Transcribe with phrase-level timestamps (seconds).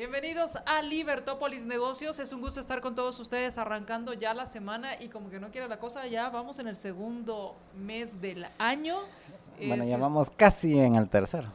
[0.00, 2.18] Bienvenidos a Libertópolis Negocios.
[2.20, 5.50] Es un gusto estar con todos ustedes arrancando ya la semana y como que no
[5.50, 8.96] quiera la cosa, ya vamos en el segundo mes del año.
[9.58, 11.48] Bueno, Eh, ya si vamos casi en el tercero.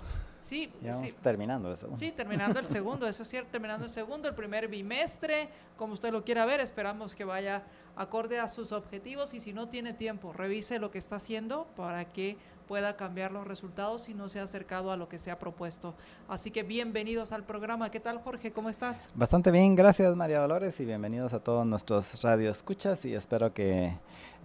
[0.44, 1.18] Sí, Ya vamos sí.
[1.24, 1.90] terminando eso.
[1.98, 6.12] Sí, terminando el segundo, eso es cierto, terminando el segundo, el primer bimestre, como usted
[6.12, 7.64] lo quiera ver, esperamos que vaya
[7.96, 12.06] acorde a sus objetivos y si no tiene tiempo, revise lo que está haciendo para
[12.06, 12.38] que
[12.68, 15.94] pueda cambiar los resultados y no se ha acercado a lo que se ha propuesto.
[16.28, 17.92] Así que bienvenidos al programa.
[17.92, 18.52] ¿Qué tal, Jorge?
[18.52, 19.10] ¿Cómo estás?
[19.14, 23.94] Bastante bien, gracias María Dolores y bienvenidos a todos nuestros radioescuchas y espero que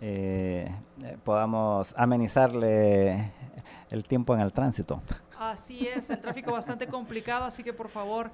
[0.03, 0.69] eh,
[1.03, 3.33] eh, podamos amenizarle
[3.91, 5.03] el tiempo en el tránsito.
[5.39, 8.31] Así es, el tráfico bastante complicado, así que por favor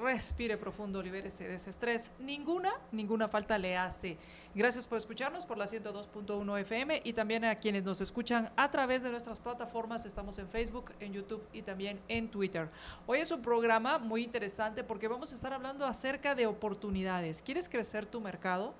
[0.00, 2.10] respire profundo, libérese de ese estrés.
[2.18, 4.16] Ninguna, ninguna falta le hace.
[4.54, 9.02] Gracias por escucharnos por la 102.1 FM y también a quienes nos escuchan a través
[9.02, 10.06] de nuestras plataformas.
[10.06, 12.68] Estamos en Facebook, en YouTube y también en Twitter.
[13.06, 17.42] Hoy es un programa muy interesante porque vamos a estar hablando acerca de oportunidades.
[17.42, 18.74] ¿Quieres crecer tu mercado?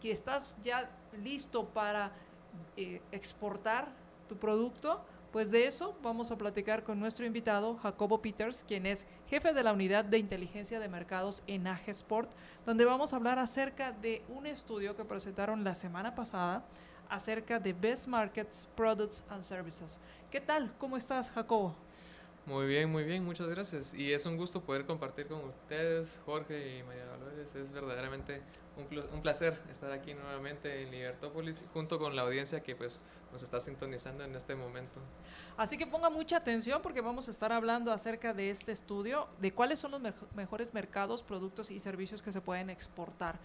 [0.00, 0.88] ¿Que estás ya
[1.22, 2.12] listo para
[2.76, 3.88] eh, exportar
[4.28, 5.04] tu producto?
[5.32, 9.62] Pues de eso vamos a platicar con nuestro invitado Jacobo Peters, quien es jefe de
[9.62, 12.32] la unidad de inteligencia de mercados en Agesport,
[12.66, 16.64] donde vamos a hablar acerca de un estudio que presentaron la semana pasada
[17.08, 20.00] acerca de Best Markets, Products and Services.
[20.32, 20.74] ¿Qué tal?
[20.78, 21.76] ¿Cómo estás, Jacobo?
[22.44, 23.94] Muy bien, muy bien, muchas gracias.
[23.94, 27.54] Y es un gusto poder compartir con ustedes, Jorge y María Dolores.
[27.54, 28.42] Es verdaderamente
[29.12, 33.60] un placer estar aquí nuevamente en Libertópolis junto con la audiencia que pues nos está
[33.60, 35.00] sintonizando en este momento.
[35.56, 39.52] Así que ponga mucha atención porque vamos a estar hablando acerca de este estudio, de
[39.52, 43.38] cuáles son los mejo- mejores mercados, productos y servicios que se pueden exportar.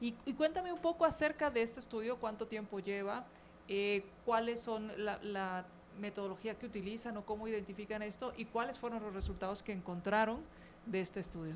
[0.00, 3.24] Y, y cuéntame un poco acerca de este estudio, cuánto tiempo lleva,
[3.68, 5.64] eh, cuáles son la, la
[6.00, 10.40] metodología que utilizan o cómo identifican esto y cuáles fueron los resultados que encontraron
[10.86, 11.54] de este estudio.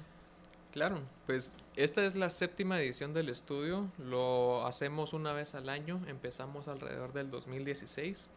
[0.76, 6.02] Claro, pues esta es la séptima edición del estudio, lo hacemos una vez al año,
[6.06, 8.28] empezamos alrededor del 2016.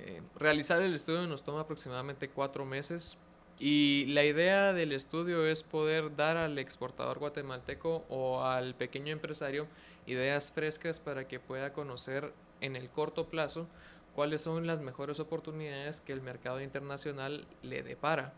[0.00, 3.18] Eh, realizar el estudio nos toma aproximadamente cuatro meses
[3.60, 9.68] y la idea del estudio es poder dar al exportador guatemalteco o al pequeño empresario
[10.08, 13.68] ideas frescas para que pueda conocer en el corto plazo
[14.16, 18.32] cuáles son las mejores oportunidades que el mercado internacional le depara.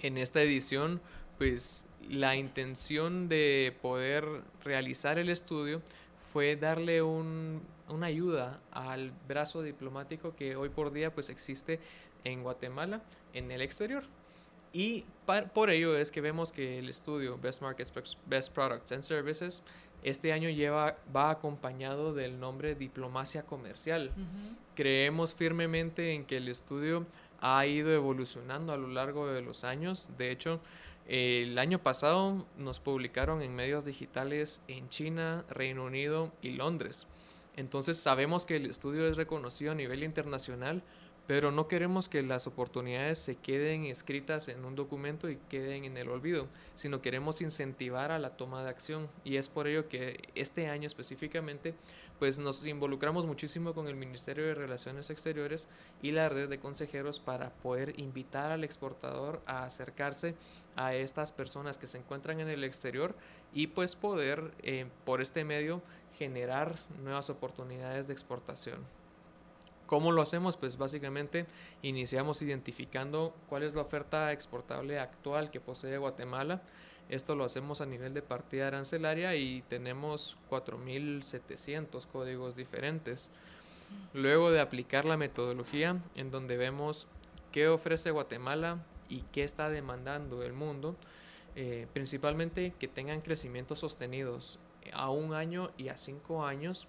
[0.00, 1.00] En esta edición,
[1.38, 4.24] pues la intención de poder
[4.64, 5.82] realizar el estudio
[6.32, 11.80] fue darle un- una ayuda al brazo diplomático que hoy por día pues existe
[12.24, 13.02] en Guatemala,
[13.34, 14.04] en el exterior.
[14.72, 17.92] Y par- por ello es que vemos que el estudio Best Markets,
[18.26, 19.62] Best Products and Services
[20.02, 24.10] este año lleva, va acompañado del nombre Diplomacia Comercial.
[24.74, 27.06] Creemos firmemente en que el estudio
[27.40, 30.08] ha ido evolucionando a lo largo de los años.
[30.18, 30.60] De hecho,
[31.06, 37.06] el año pasado nos publicaron en medios digitales en China, Reino Unido y Londres.
[37.56, 40.82] Entonces sabemos que el estudio es reconocido a nivel internacional,
[41.26, 45.96] pero no queremos que las oportunidades se queden escritas en un documento y queden en
[45.96, 50.28] el olvido, sino queremos incentivar a la toma de acción y es por ello que
[50.34, 51.74] este año específicamente
[52.18, 55.68] pues nos involucramos muchísimo con el Ministerio de Relaciones Exteriores
[56.00, 60.34] y la red de consejeros para poder invitar al exportador a acercarse
[60.76, 63.14] a estas personas que se encuentran en el exterior
[63.52, 65.82] y pues poder eh, por este medio
[66.18, 69.03] generar nuevas oportunidades de exportación.
[69.86, 70.56] ¿Cómo lo hacemos?
[70.56, 71.46] Pues básicamente
[71.82, 76.62] iniciamos identificando cuál es la oferta exportable actual que posee Guatemala.
[77.10, 83.30] Esto lo hacemos a nivel de partida arancelaria y tenemos 4.700 códigos diferentes.
[84.14, 87.06] Luego de aplicar la metodología en donde vemos
[87.52, 90.96] qué ofrece Guatemala y qué está demandando el mundo,
[91.56, 94.58] eh, principalmente que tengan crecimientos sostenidos
[94.92, 96.88] a un año y a cinco años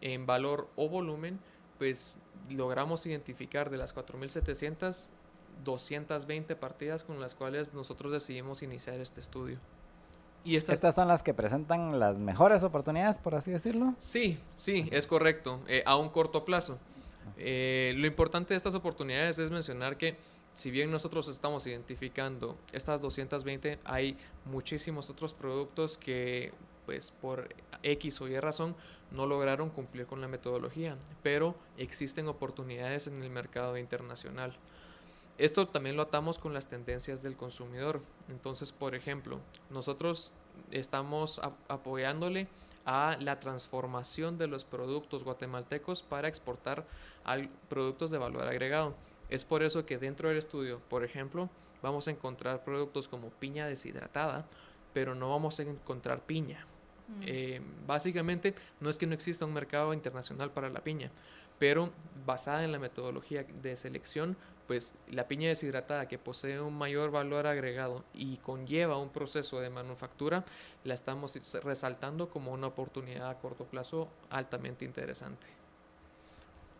[0.00, 1.40] en valor o volumen,
[1.78, 2.18] pues
[2.48, 5.10] logramos identificar de las 4.700
[5.64, 9.58] 220 partidas con las cuales nosotros decidimos iniciar este estudio.
[10.44, 13.94] Y estas, Estas son las que presentan las mejores oportunidades, por así decirlo.
[13.98, 16.78] Sí, sí, es correcto, eh, a un corto plazo.
[17.36, 20.16] Eh, lo importante de estas oportunidades es mencionar que
[20.52, 26.52] si bien nosotros estamos identificando estas 220, hay muchísimos otros productos que
[26.86, 28.74] pues por X o Y razón
[29.10, 34.56] no lograron cumplir con la metodología, pero existen oportunidades en el mercado internacional.
[35.38, 38.00] Esto también lo atamos con las tendencias del consumidor.
[38.30, 39.38] Entonces, por ejemplo,
[39.68, 40.32] nosotros
[40.70, 42.48] estamos apoyándole
[42.86, 46.86] a la transformación de los productos guatemaltecos para exportar
[47.24, 47.36] a
[47.68, 48.94] productos de valor agregado.
[49.28, 51.50] Es por eso que dentro del estudio, por ejemplo,
[51.82, 54.46] vamos a encontrar productos como piña deshidratada,
[54.94, 56.66] pero no vamos a encontrar piña.
[57.08, 57.22] Mm.
[57.22, 61.10] Eh, básicamente, no es que no exista un mercado internacional para la piña,
[61.58, 61.90] pero
[62.24, 64.36] basada en la metodología de selección,
[64.66, 69.70] pues la piña deshidratada que posee un mayor valor agregado y conlleva un proceso de
[69.70, 70.44] manufactura,
[70.84, 75.46] la estamos resaltando como una oportunidad a corto plazo altamente interesante.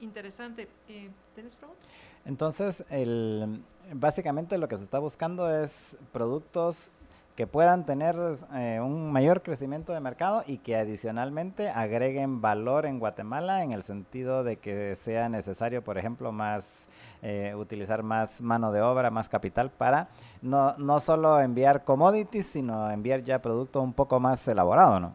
[0.00, 0.68] Interesante.
[0.88, 1.86] Eh, ¿Tienes preguntas?
[2.24, 3.62] Entonces, el,
[3.94, 6.92] básicamente lo que se está buscando es productos
[7.36, 8.16] que puedan tener
[8.54, 13.82] eh, un mayor crecimiento de mercado y que adicionalmente agreguen valor en Guatemala en el
[13.82, 16.88] sentido de que sea necesario, por ejemplo, más
[17.20, 20.08] eh, utilizar más mano de obra, más capital para
[20.40, 25.14] no, no solo enviar commodities, sino enviar ya producto un poco más elaborado, ¿no?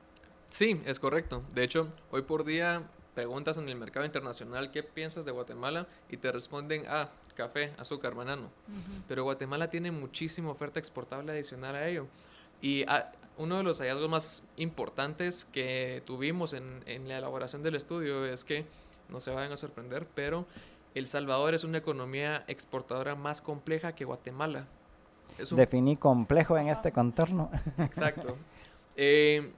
[0.50, 1.41] Sí, es correcto.
[1.56, 2.83] De hecho, hoy por día
[3.15, 8.15] preguntas en el mercado internacional qué piensas de Guatemala y te responden, ah, café, azúcar,
[8.15, 8.49] banano.
[9.07, 12.07] Pero Guatemala tiene muchísima oferta exportable adicional a ello.
[12.61, 17.75] Y ah, uno de los hallazgos más importantes que tuvimos en, en, la elaboración del
[17.75, 18.65] estudio es que,
[19.09, 20.45] no se vayan a sorprender, pero
[20.95, 24.67] El Salvador es una economía exportadora más compleja que Guatemala.
[25.51, 27.49] Definí complejo en este contorno.
[27.77, 28.37] Exacto.
[28.97, 29.53] Eh,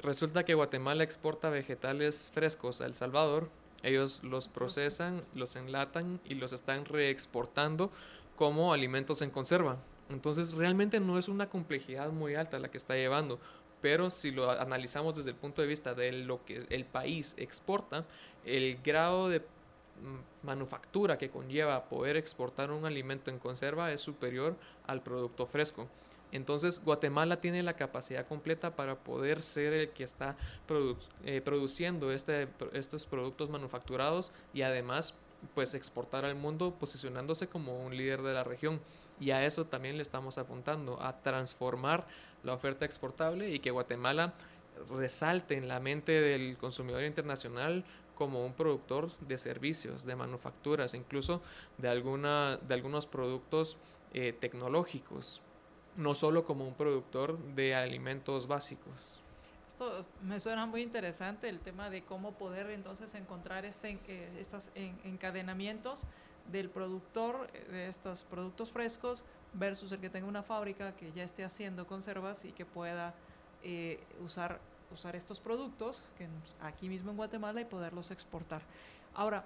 [0.00, 3.50] resulta que Guatemala exporta vegetales frescos a El Salvador
[3.82, 7.90] ellos los procesan, los enlatan y los están reexportando
[8.36, 9.78] como alimentos en conserva.
[10.10, 13.38] Entonces realmente no es una complejidad muy alta la que está llevando,
[13.80, 18.04] pero si lo analizamos desde el punto de vista de lo que el país exporta,
[18.44, 24.56] el grado de mm, manufactura que conlleva poder exportar un alimento en conserva es superior
[24.86, 25.88] al producto fresco.
[26.32, 30.36] Entonces Guatemala tiene la capacidad completa para poder ser el que está
[31.24, 35.14] eh, produciendo este, estos productos manufacturados y además
[35.54, 38.80] pues exportar al mundo posicionándose como un líder de la región.
[39.20, 42.06] Y a eso también le estamos apuntando, a transformar
[42.42, 44.34] la oferta exportable y que Guatemala
[44.90, 47.84] resalte en la mente del consumidor internacional
[48.14, 51.40] como un productor de servicios, de manufacturas, incluso
[51.78, 53.76] de, alguna, de algunos productos
[54.12, 55.40] eh, tecnológicos
[55.98, 59.20] no solo como un productor de alimentos básicos.
[59.66, 64.70] Esto me suena muy interesante, el tema de cómo poder entonces encontrar este, eh, estos
[65.04, 66.04] encadenamientos
[66.52, 69.24] del productor eh, de estos productos frescos
[69.54, 73.12] versus el que tenga una fábrica que ya esté haciendo conservas y que pueda
[73.64, 74.60] eh, usar,
[74.92, 76.04] usar estos productos
[76.62, 78.62] aquí mismo en Guatemala y poderlos exportar.
[79.14, 79.44] Ahora,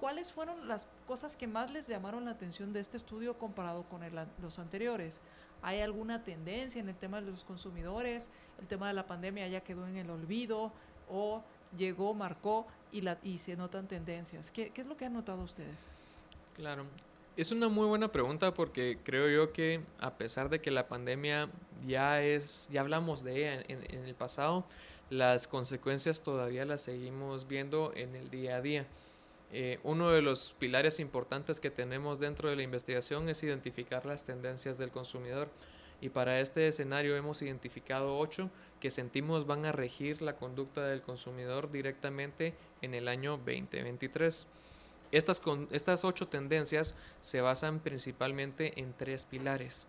[0.00, 4.00] ¿cuáles fueron las cosas que más les llamaron la atención de este estudio comparado con
[4.42, 5.20] los anteriores?
[5.62, 8.30] ¿Hay alguna tendencia en el tema de los consumidores?
[8.60, 10.72] ¿El tema de la pandemia ya quedó en el olvido?
[11.08, 11.42] ¿O
[11.76, 14.50] llegó, marcó y, la, y se notan tendencias?
[14.50, 15.90] ¿Qué, es lo que han notado ustedes?
[16.54, 16.84] Claro,
[17.36, 21.50] es una muy buena pregunta porque creo yo que a pesar de que la pandemia
[21.86, 24.64] ya es, ya hablamos de ella en, en, el pasado,
[25.10, 28.86] las consecuencias todavía las seguimos viendo en el día a día.
[29.50, 34.24] Eh, uno de los pilares importantes que tenemos dentro de la investigación es identificar las
[34.24, 35.48] tendencias del consumidor
[36.00, 41.00] y para este escenario hemos identificado ocho que sentimos van a regir la conducta del
[41.00, 44.46] consumidor directamente en el año 2023.
[45.10, 49.88] Estas, estas ocho tendencias se basan principalmente en tres pilares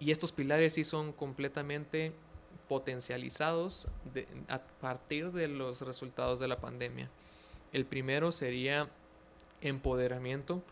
[0.00, 2.12] y estos pilares sí son completamente
[2.68, 3.86] potencializados
[4.48, 7.10] a partir de los resultados de la pandemia.
[7.72, 8.88] El primero sería
[9.64, 10.62] empoderamiento.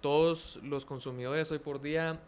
[0.00, 2.20] Todos los consumidores hoy por día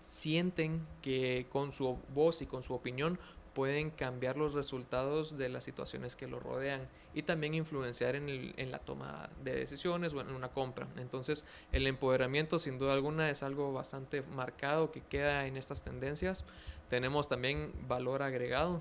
[0.00, 3.18] sienten que con su voz y con su opinión
[3.54, 8.78] pueden cambiar los resultados de las situaciones que los rodean y también influenciar en, la
[8.78, 10.86] toma de decisiones o en una compra.
[10.96, 16.44] Entonces el empoderamiento sin duda alguna es algo bastante marcado que queda en estas tendencias.
[16.88, 18.80] Tenemos también valor agregado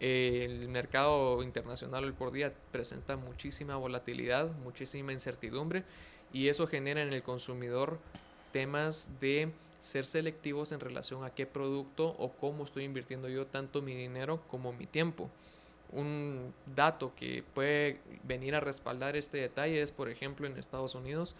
[0.00, 5.84] el mercado internacional hoy por día presenta muchísima volatilidad, muchísima incertidumbre
[6.32, 7.98] y eso genera en el consumidor
[8.52, 13.82] temas de ser selectivos en relación a qué producto o cómo estoy invirtiendo yo tanto
[13.82, 15.30] mi dinero como mi tiempo.
[15.90, 21.34] Un dato que puede venir a respaldar este detalle es, por ejemplo, en Estados Unidos,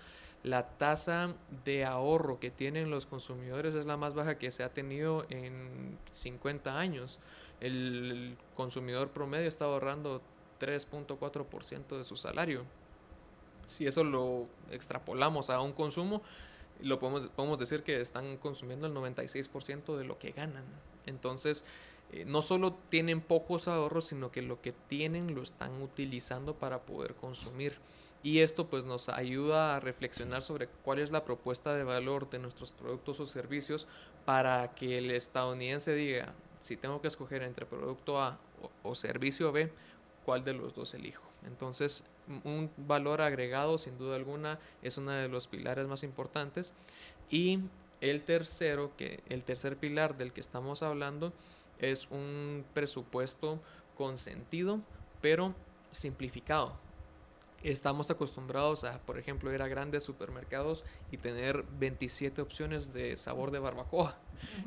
[0.45, 4.73] la tasa de ahorro que tienen los consumidores es la más baja que se ha
[4.73, 7.19] tenido en 50 años.
[7.61, 10.23] el consumidor promedio está ahorrando
[10.61, 12.65] 3.4% de su salario.
[13.69, 16.23] Si eso lo extrapolamos a un consumo,
[16.81, 20.65] lo podemos, podemos decir que están consumiendo el 96% de lo que ganan.
[21.07, 21.65] Entonces,
[22.13, 26.83] eh, no solo tienen pocos ahorros, sino que lo que tienen lo están utilizando para
[26.83, 27.79] poder consumir.
[28.23, 32.39] Y esto pues nos ayuda a reflexionar sobre cuál es la propuesta de valor de
[32.39, 33.87] nuestros productos o servicios
[34.25, 38.39] para que el estadounidense diga, si tengo que escoger entre producto A
[38.83, 39.71] o, servicio B,
[40.25, 41.23] ¿cuál de los dos elijo?
[41.47, 42.05] Entonces,
[42.45, 46.75] un valor agregado, sin duda alguna, es uno de los pilares más importantes.
[47.31, 47.61] Y
[48.01, 51.33] el tercero, que el tercer pilar del que estamos hablando,
[51.79, 53.61] es un presupuesto
[53.97, 54.81] con sentido,
[55.21, 55.55] pero
[55.91, 56.77] simplificado.
[57.63, 63.51] Estamos acostumbrados a, por ejemplo, ir a grandes supermercados y tener 27 opciones de sabor
[63.51, 64.17] de barbacoa.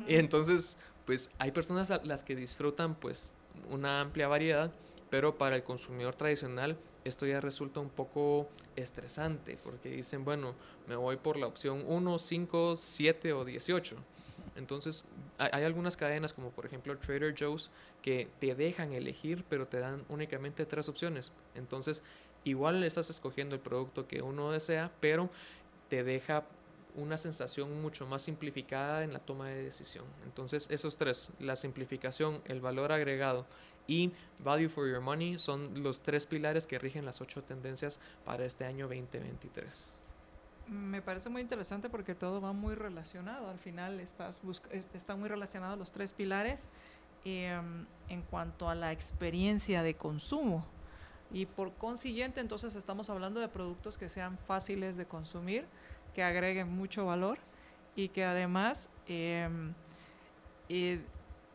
[0.06, 0.76] Entonces,
[1.06, 3.32] pues hay personas a las que disfrutan pues
[3.70, 4.70] una amplia variedad,
[5.08, 10.54] pero para el consumidor tradicional esto ya resulta un poco estresante porque dicen, bueno,
[10.88, 13.96] me voy por la opción 1, 5, 7 o 18.
[14.56, 15.04] Entonces,
[15.38, 17.70] hay algunas cadenas como por ejemplo Trader Joe's
[18.02, 21.32] que te dejan elegir, pero te dan únicamente tres opciones.
[21.54, 22.02] Entonces,
[22.44, 25.30] igual estás escogiendo el producto que uno desea, pero
[25.88, 26.44] te deja
[26.94, 30.04] una sensación mucho más simplificada en la toma de decisión.
[30.24, 33.46] Entonces, esos tres, la simplificación, el valor agregado
[33.86, 38.44] y value for your money, son los tres pilares que rigen las ocho tendencias para
[38.44, 39.94] este año 2023.
[40.68, 43.50] Me parece muy interesante porque todo va muy relacionado.
[43.50, 44.40] Al final estás
[44.94, 46.68] están muy relacionados los tres pilares
[47.24, 50.64] em, en cuanto a la experiencia de consumo.
[51.32, 55.64] Y por consiguiente, entonces estamos hablando de productos que sean fáciles de consumir,
[56.14, 57.38] que agreguen mucho valor
[57.96, 59.74] y que además em,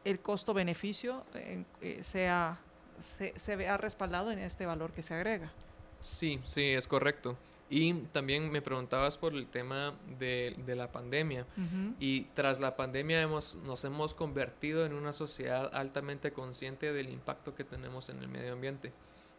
[0.10, 2.60] el costo-beneficio eh, sea,
[3.00, 5.52] se, se vea respaldado en este valor que se agrega.
[6.00, 7.38] Sí, sí, es correcto.
[7.70, 11.46] Y también me preguntabas por el tema de, de la pandemia.
[12.00, 17.56] Y tras la pandemia hemos, nos hemos convertido en una sociedad altamente consciente del impacto
[17.56, 18.94] que tenemos en el medio ambiente.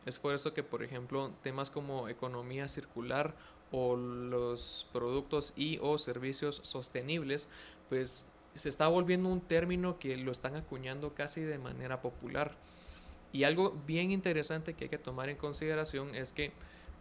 [0.05, 3.35] Es por eso que, por ejemplo, temas como economía circular
[3.73, 7.49] o los productos y o servicios sostenibles,
[7.89, 12.57] pues se está volviendo un término que lo están acuñando casi de manera popular.
[13.33, 16.53] Y algo bien interesante que hay que tomar en consideración es que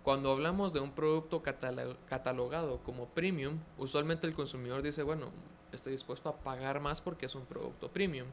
[0.04, 5.32] cuando hablamos de un producto catalogado como premium, usualmente el consumidor dice, bueno,
[5.72, 8.28] estoy dispuesto a pagar más porque es un producto premium.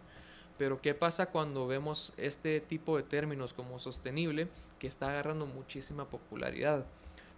[0.56, 6.08] Pero ¿qué pasa cuando vemos este tipo de términos como sostenible que está agarrando muchísima
[6.08, 6.86] popularidad?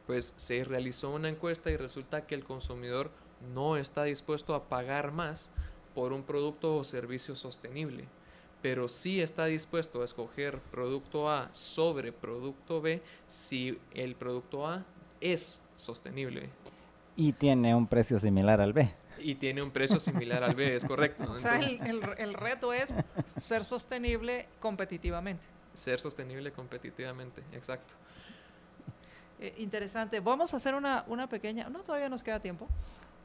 [0.07, 3.11] Pues se realizó una encuesta y resulta que el consumidor
[3.55, 5.51] no está dispuesto a pagar más
[5.97, 8.07] por un producto o servicio sostenible
[8.63, 14.85] pero sí está dispuesto a escoger producto A sobre producto B si el producto A
[15.21, 16.51] es sostenible.
[17.15, 18.93] Y tiene un precio similar al B.
[19.19, 21.25] Y tiene un precio similar al B, es correcto.
[21.33, 22.93] O sea, el, reto es
[23.39, 25.45] ser sostenible competitivamente.
[25.73, 27.95] Ser sostenible competitivamente, exacto.
[29.39, 30.19] Eh, interesante.
[30.19, 32.67] Vamos a hacer una, una, pequeña, no, todavía nos queda tiempo,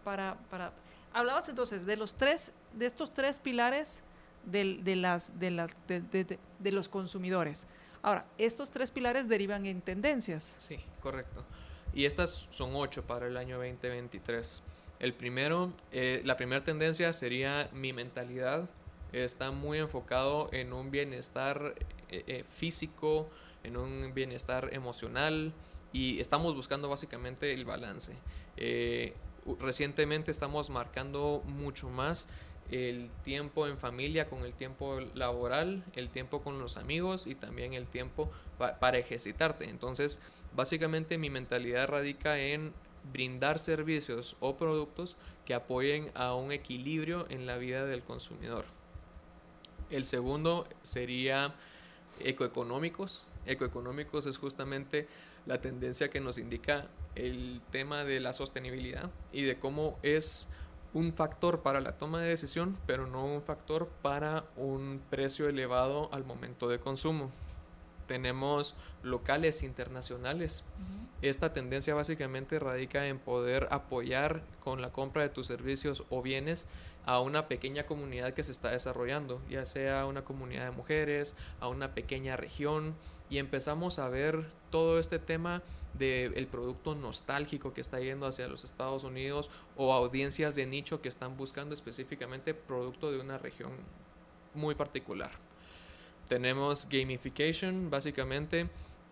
[0.04, 0.72] para, para...
[1.14, 4.04] Hablabas entonces de los tres, de estos tres pilares
[4.46, 7.68] de, las, de, las, de, los consumidores.
[8.02, 10.56] Ahora, estos tres pilares derivan en tendencias.
[10.60, 11.44] Sí, correcto.
[11.94, 14.64] Y estas son ocho para el año 2023.
[15.00, 18.70] El primero, eh, la primera tendencia sería mi mentalidad.
[19.12, 21.76] Está muy enfocado en un bienestar
[22.10, 23.30] eh, eh, físico,
[23.64, 25.54] en un bienestar emocional
[25.92, 28.14] y estamos buscando básicamente el balance.
[29.60, 32.28] Recientemente estamos marcando mucho más
[32.70, 37.74] el tiempo en familia con el tiempo laboral, el tiempo con los amigos y también
[37.74, 39.70] el tiempo para ejercitarte.
[39.70, 40.22] Entonces,
[40.56, 42.74] básicamente mi mentalidad radica en
[43.12, 48.66] brindar servicios o productos que apoyen a un equilibrio en la vida del consumidor.
[49.90, 51.54] El segundo sería
[52.20, 53.26] ecoeconómicos.
[53.46, 55.08] Ecoeconómicos es justamente
[55.46, 60.48] la tendencia que nos indica el tema de la sostenibilidad y de cómo es
[60.94, 66.10] un factor para la toma de decisión, pero no un factor para un precio elevado
[66.14, 67.32] al momento de consumo.
[68.08, 70.66] Tenemos locales internacionales.
[71.22, 76.68] Esta tendencia básicamente radica en poder apoyar con la compra de tus servicios o bienes
[77.06, 81.68] a una pequeña comunidad que se está desarrollando, ya sea una comunidad de mujeres, a
[81.68, 82.96] una pequeña región,
[83.30, 85.62] y empezamos a ver todo este tema
[85.94, 91.10] del producto nostálgico que está yendo hacia los Estados Unidos o audiencias de nicho que
[91.10, 93.72] están buscando específicamente producto de una región
[94.54, 95.32] muy particular.
[96.28, 98.70] Tenemos gamification, básicamente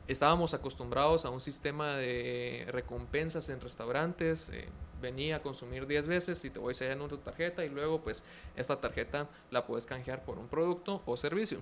[0.07, 4.51] estábamos acostumbrados a un sistema de recompensas en restaurantes.
[5.01, 8.23] Venía a consumir 10 veces y te voy sellando tu tarjeta y luego pues
[8.55, 11.59] esta tarjeta la puedes canjear por un producto o servicio.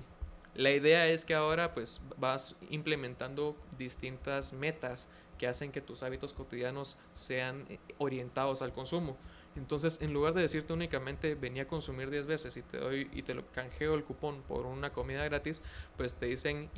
[0.56, 6.34] La idea es que ahora pues vas implementando distintas metas que hacen que tus hábitos
[6.34, 9.18] cotidianos sean eh, orientados al consumo.
[9.56, 13.24] Entonces, en lugar de decirte únicamente venía a consumir 10 veces y te doy y
[13.24, 15.62] te lo canjeo el cupón por una comida gratis,
[15.96, 16.70] pues te dicen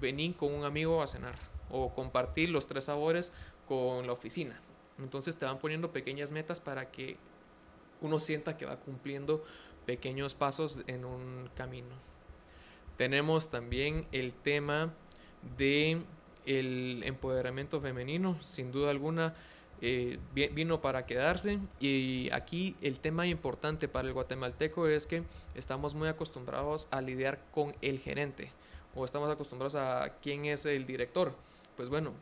[0.00, 1.34] vení con un amigo a cenar
[1.70, 3.32] o compartir los tres sabores
[3.66, 4.60] con la oficina.
[4.98, 7.16] Entonces te van poniendo pequeñas metas para que
[8.00, 9.44] uno sienta que va cumpliendo
[9.86, 11.94] pequeños pasos en un camino.
[12.96, 14.92] Tenemos también el tema
[15.56, 16.02] de
[16.46, 19.34] el empoderamiento femenino, sin duda alguna
[19.80, 25.24] eh, vino para quedarse y aquí el tema importante para el guatemalteco es que
[25.56, 28.52] estamos muy acostumbrados a lidiar con el gerente
[28.94, 31.34] o estamos acostumbrados a quién es el director.
[31.76, 32.12] Pues bueno,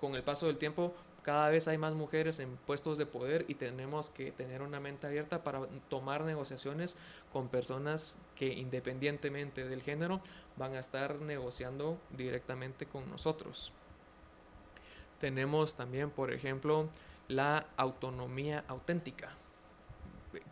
[0.00, 3.54] con el paso del tiempo cada vez hay más mujeres en puestos de poder y
[3.54, 6.96] tenemos que tener una mente abierta para tomar negociaciones
[7.32, 10.20] con personas que independientemente del género
[10.56, 13.72] van a estar negociando directamente con nosotros.
[15.20, 16.88] Tenemos también, por ejemplo,
[17.28, 19.30] la autonomía auténtica.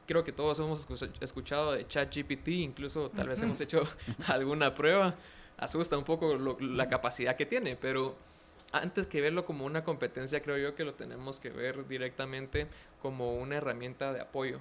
[0.06, 0.86] Creo que todos hemos
[1.20, 3.82] escuchado de ChatGPT, incluso tal vez hemos hecho
[4.28, 5.16] alguna prueba.
[5.56, 8.16] Asusta un poco la capacidad que tiene, pero
[8.72, 12.66] antes que verlo como una competencia, creo yo que lo tenemos que ver directamente
[13.02, 14.60] como una herramienta de apoyo,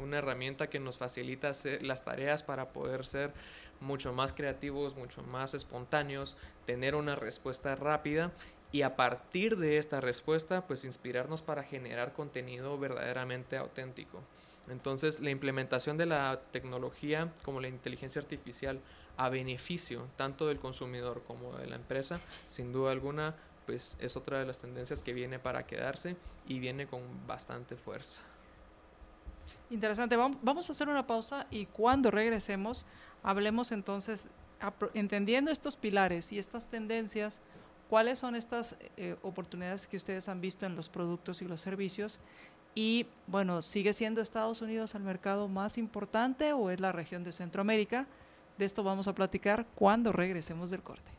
[0.00, 3.32] una herramienta que nos facilita hacer las tareas para poder ser
[3.80, 8.32] mucho más creativos, mucho más espontáneos, tener una respuesta rápida
[8.72, 14.22] y a partir de esta respuesta, pues inspirarnos para generar contenido verdaderamente auténtico.
[14.68, 18.80] Entonces, la implementación de la tecnología como la inteligencia artificial
[19.16, 24.38] a beneficio tanto del consumidor como de la empresa, sin duda alguna, pues es otra
[24.38, 28.22] de las tendencias que viene para quedarse y viene con bastante fuerza.
[29.70, 32.86] Interesante, vamos a hacer una pausa y cuando regresemos
[33.22, 34.28] hablemos entonces,
[34.94, 37.40] entendiendo estos pilares y estas tendencias,
[37.88, 42.18] ¿Cuáles son estas eh, oportunidades que ustedes han visto en los productos y los servicios?
[42.74, 47.32] Y bueno, ¿sigue siendo Estados Unidos el mercado más importante o es la región de
[47.32, 48.06] Centroamérica?
[48.58, 51.10] De esto vamos a platicar cuando regresemos del corte.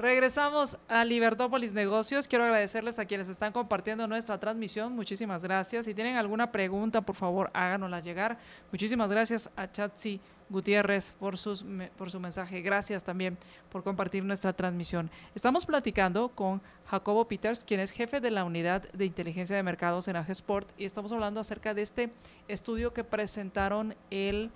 [0.00, 2.26] Regresamos a Libertópolis Negocios.
[2.26, 4.94] Quiero agradecerles a quienes están compartiendo nuestra transmisión.
[4.94, 5.84] Muchísimas gracias.
[5.84, 8.38] Si tienen alguna pregunta, por favor, háganosla llegar.
[8.72, 10.18] Muchísimas gracias a Chatsi
[10.50, 11.64] Gutiérrez por, sus,
[11.96, 12.60] por su mensaje.
[12.60, 13.38] Gracias también
[13.70, 15.10] por compartir nuestra transmisión.
[15.34, 20.08] Estamos platicando con Jacobo Peters, quien es jefe de la unidad de inteligencia de mercados
[20.08, 22.10] en Agesport, y estamos hablando acerca de este
[22.48, 24.50] estudio que presentaron el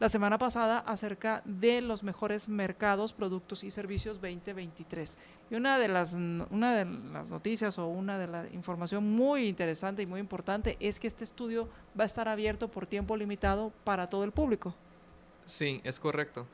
[0.00, 5.18] la semana pasada acerca de los mejores mercados, productos y servicios 2023.
[5.50, 10.00] Y una de las, una de las noticias o una de la información muy interesante
[10.00, 14.08] y muy importante es que este estudio va a estar abierto por tiempo limitado para
[14.08, 14.74] todo el público.
[15.46, 16.46] Sí, es correcto.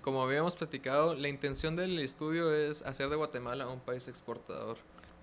[0.00, 4.78] Como, habíamos platicado, la intención del estudio es hacer de Guatemala un país exportador,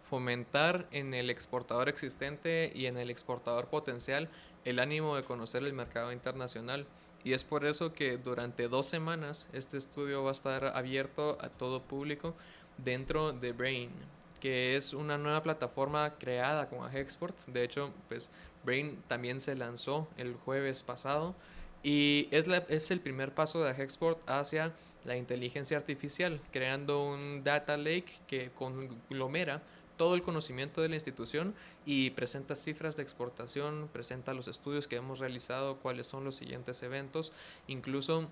[0.09, 4.29] fomentar en el exportador existente y en el exportador potencial
[4.65, 6.85] el ánimo de conocer el mercado internacional
[7.23, 11.49] y es por eso que durante dos semanas este estudio va a estar abierto a
[11.49, 12.35] todo público
[12.77, 13.89] dentro de Brain,
[14.41, 17.37] que es una nueva plataforma creada con Agexport.
[17.45, 18.29] De hecho, pues
[18.65, 21.33] Brain también se lanzó el jueves pasado
[21.83, 24.73] y es, la, es el primer paso de Agexport hacia
[25.05, 29.61] la inteligencia artificial, creando un data lake que conglomera
[29.97, 31.53] todo el conocimiento de la institución
[31.85, 36.81] y presenta cifras de exportación, presenta los estudios que hemos realizado, cuáles son los siguientes
[36.83, 37.31] eventos,
[37.67, 38.27] incluso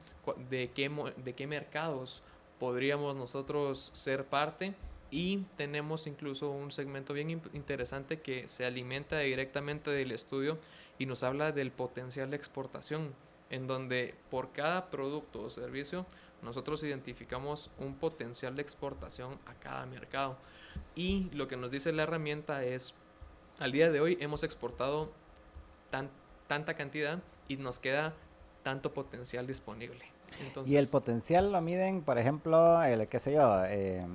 [0.50, 2.24] de qué, de qué mercados
[2.60, 4.74] podríamos nosotros ser parte.
[5.14, 10.58] Y tenemos incluso un segmento bien interesante que se alimenta directamente del estudio
[10.98, 13.14] y nos habla del potencial de exportación,
[13.52, 16.08] en donde por cada producto o servicio
[16.42, 20.38] nosotros identificamos un potencial de exportación a cada mercado.
[20.96, 22.96] Y lo que nos dice la herramienta es,
[23.60, 25.12] al día de hoy hemos exportado
[25.92, 26.10] tan,
[26.48, 28.16] tanta cantidad y nos queda
[28.64, 30.06] tanto potencial disponible.
[30.66, 34.06] y el potencial lo miden, por ejemplo, el, qué sé yo, eh,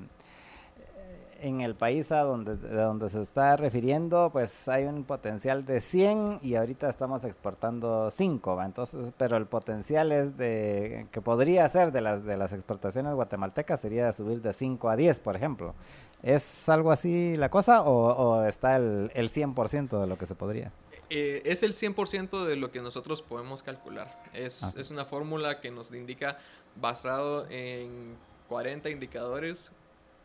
[1.41, 5.81] en el país a donde, de donde se está refiriendo, pues hay un potencial de
[5.81, 11.93] 100 y ahorita estamos exportando 5, entonces, pero el potencial es de que podría ser
[11.93, 15.75] de las de las exportaciones guatemaltecas sería subir de 5 a 10, por ejemplo.
[16.23, 20.73] ¿Es algo así la cosa o, está el, el 100% de lo que se podría?
[21.09, 24.21] Eh, es el 100% de lo que nosotros podemos calcular.
[24.33, 26.39] Es, es una fórmula que nos indica,
[26.75, 28.17] basado en
[28.49, 29.71] 40 indicadores,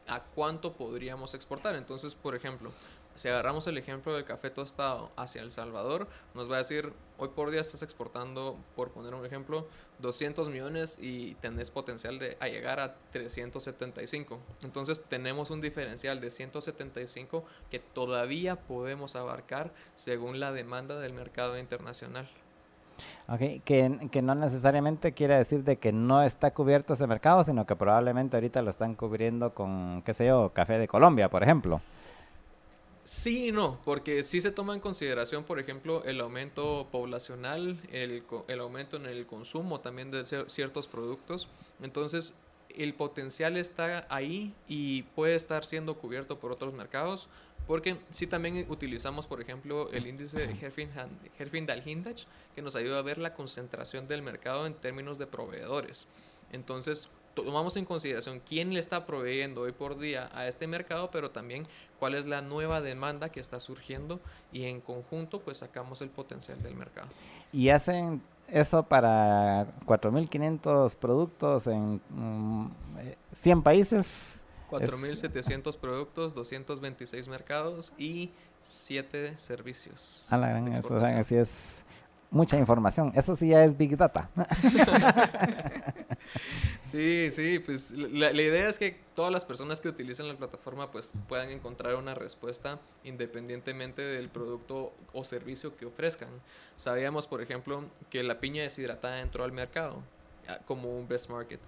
[0.07, 1.75] a cuánto podríamos exportar.
[1.75, 2.71] Entonces, por ejemplo,
[3.15, 7.29] si agarramos el ejemplo del café tostado hacia El Salvador, nos va a decir, hoy
[7.29, 9.67] por día estás exportando, por poner un ejemplo,
[9.99, 14.39] 200 millones y tenés potencial de a llegar a 375.
[14.63, 21.59] Entonces tenemos un diferencial de 175 que todavía podemos abarcar según la demanda del mercado
[21.59, 22.29] internacional.
[23.27, 27.65] Ok, que, que, no necesariamente quiere decir de que no está cubierto ese mercado, sino
[27.65, 31.81] que probablemente ahorita lo están cubriendo con, qué sé yo, café de Colombia, por ejemplo.
[33.03, 38.23] Sí y no, porque sí se toma en consideración, por ejemplo, el aumento poblacional, el,
[38.47, 41.47] el aumento en el consumo también de ciertos productos.
[41.81, 42.35] Entonces,
[42.77, 47.27] el potencial está ahí y puede estar siendo cubierto por otros mercados,
[47.67, 50.49] porque sí también utilizamos, por ejemplo, el índice
[51.39, 56.07] Herfindahl-Hindach, que nos ayuda a ver la concentración del mercado en términos de proveedores.
[56.51, 61.31] Entonces, tomamos en consideración quién le está proveyendo hoy por día a este mercado, pero
[61.31, 61.65] también
[61.99, 64.19] cuál es la nueva demanda que está surgiendo
[64.51, 67.07] y en conjunto pues sacamos el potencial del mercado.
[67.51, 72.01] Y hacen eso para 4.500 productos en
[73.33, 74.37] 100 mm, países.
[74.71, 78.31] 4.700 productos, 226 mercados y
[78.61, 80.25] 7 servicios.
[80.29, 81.83] A la gran, eso, así es
[82.29, 83.11] mucha información.
[83.13, 84.29] Eso sí ya es Big Data.
[86.91, 91.13] Sí, sí, pues la, idea es que todas las personas que utilicen la plataforma pues
[91.29, 96.27] puedan encontrar una respuesta independientemente del producto o servicio que ofrezcan.
[96.75, 100.03] Sabíamos, por ejemplo, que la piña deshidratada entró al mercado
[100.49, 101.61] ah, como un best market,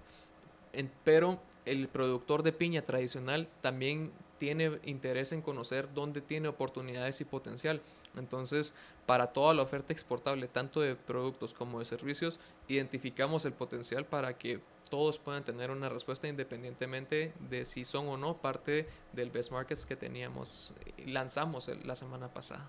[1.04, 7.24] pero el productor de piña tradicional también tiene interés en conocer dónde tiene oportunidades y
[7.24, 7.80] potencial.
[8.16, 8.74] Entonces,
[9.06, 14.36] para toda la oferta exportable, tanto de productos como de servicios, identificamos el potencial para
[14.36, 14.60] que
[14.90, 19.86] todos puedan tener una respuesta independientemente de si son o no parte del best markets
[19.86, 20.74] que teníamos,
[21.06, 22.68] lanzamos la semana pasada.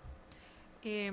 [0.84, 1.12] Eh,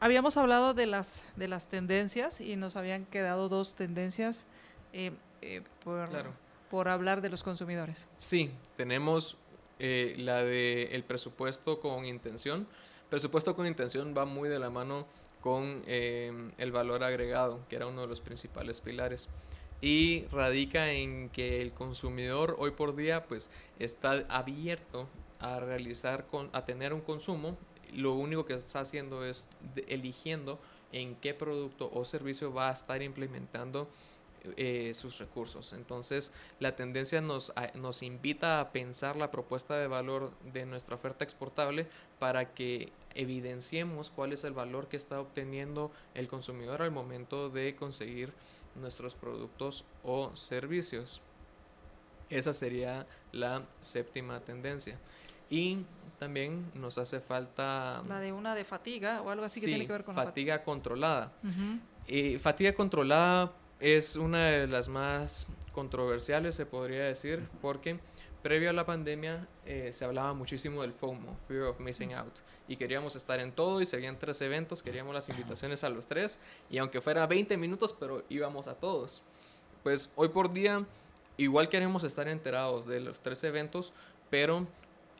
[0.00, 4.46] habíamos hablado de las, de las tendencias y nos habían quedado dos tendencias
[4.92, 5.12] eh,
[5.44, 6.08] eh, por,
[6.70, 8.08] por hablar de los consumidores.
[8.18, 9.36] Sí, tenemos
[9.78, 12.66] la de el presupuesto con intención.
[13.10, 15.06] Presupuesto con intención va muy de la mano
[15.42, 19.28] con el valor agregado, que era uno de los principales pilares
[19.84, 25.08] y radica en que el consumidor hoy por día pues está abierto
[25.40, 27.58] a realizar con, a tener un consumo
[27.92, 29.46] lo único que está haciendo es
[29.86, 30.58] eligiendo
[30.92, 33.88] en qué producto o servicio va a estar implementando
[34.56, 35.72] eh, sus recursos.
[35.72, 36.30] Entonces,
[36.60, 41.86] la tendencia nos, nos invita a pensar la propuesta de valor de nuestra oferta exportable
[42.18, 47.74] para que evidenciemos cuál es el valor que está obteniendo el consumidor al momento de
[47.74, 48.34] conseguir
[48.74, 51.22] nuestros productos o servicios.
[52.28, 54.98] Esa sería la séptima tendencia.
[55.48, 55.84] Y
[56.18, 58.02] también nos hace falta...
[58.08, 61.32] La de una de fatiga o algo así que tiene que ver con fatiga, controlada.
[62.06, 63.52] y fatiga controlada
[63.84, 68.00] es una de las más controversiales, se podría decir, porque
[68.42, 72.32] previo a la pandemia eh, se hablaba muchísimo del FOMO, Fear of Missing Out,
[72.66, 76.38] y queríamos estar en todo y seguían tres eventos, queríamos las invitaciones a los tres,
[76.70, 79.20] y aunque fuera 20 minutos, pero íbamos a todos.
[79.82, 80.86] Pues hoy por día
[81.36, 83.92] igual queremos estar enterados de los tres eventos,
[84.30, 84.66] pero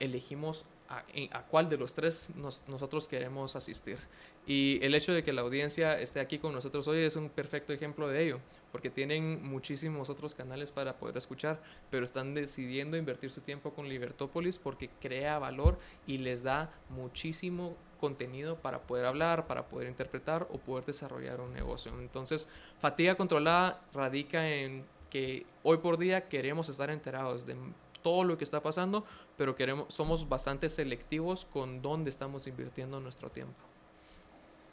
[0.00, 1.04] elegimos a,
[1.50, 2.30] cuál de los tres
[2.66, 3.98] nosotros queremos asistir.
[4.46, 7.72] Y el hecho de que la audiencia esté aquí con nosotros hoy es un perfecto
[7.72, 8.40] ejemplo de ello,
[8.72, 13.88] porque tienen muchísimos otros canales para poder escuchar, pero están decidiendo invertir su tiempo con
[13.88, 20.46] Libertópolis porque crea valor y les da muchísimo contenido para poder hablar, para poder interpretar
[20.50, 21.92] o poder desarrollar un negocio.
[21.98, 22.46] Entonces,
[22.80, 27.56] fatiga controlada radica en que hoy por día queremos estar enterados de
[28.02, 29.06] todo lo que está pasando,
[29.38, 33.73] pero queremos, somos bastante selectivos con dónde estamos invirtiendo nuestro tiempo.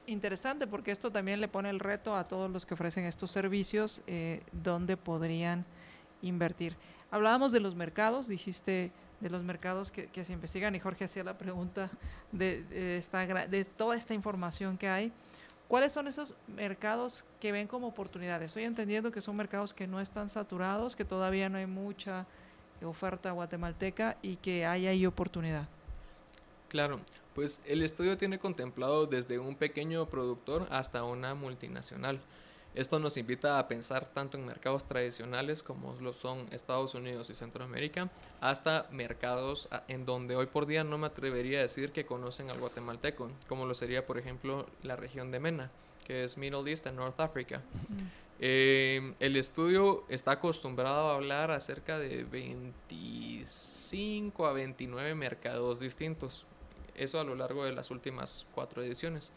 [0.07, 4.01] Interesante, porque esto también le pone el reto a todos los que ofrecen estos servicios,
[4.07, 5.65] eh, dónde podrían
[6.21, 6.75] invertir.
[7.11, 11.37] Hablábamos de los mercados, dijiste de los mercados que, se investigan y Jorge hacía la
[11.37, 11.91] pregunta
[12.31, 15.11] de, esta, de toda esta información que hay.
[15.67, 18.47] ¿Cuáles son esos mercados que ven como oportunidades?
[18.47, 22.25] Estoy entendiendo que son mercados que no están saturados, que todavía no hay mucha
[22.83, 25.67] oferta guatemalteca y que hay ahí oportunidad.
[26.67, 26.99] Claro,
[27.35, 32.21] pues el estudio tiene contemplado desde un pequeño productor hasta una multinacional.
[32.73, 37.35] Esto nos invita a pensar tanto en mercados tradicionales como lo son Estados Unidos y
[37.35, 42.49] Centroamérica, hasta mercados en donde hoy por día no me atrevería a decir que conocen
[42.49, 45.69] al guatemalteco, como lo sería por ejemplo la región de MENA,
[46.07, 47.61] que es Middle East and North Africa.
[48.39, 56.45] Eh, el estudio está acostumbrado a hablar acerca de 25 a 29 mercados distintos.
[56.95, 59.31] Eso a lo largo de las últimas cuatro ediciones.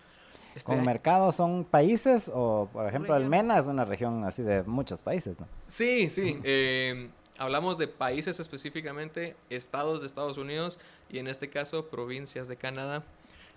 [0.55, 4.63] Este ¿Con mercados son países o, por ejemplo, el MENA es una región así de
[4.63, 5.39] muchos países?
[5.41, 5.49] ¿no?
[5.67, 6.39] Sí, sí.
[6.45, 10.79] Eh, hablamos de países específicamente, estados de Estados Unidos
[11.11, 13.03] y en este caso provincias de Canadá.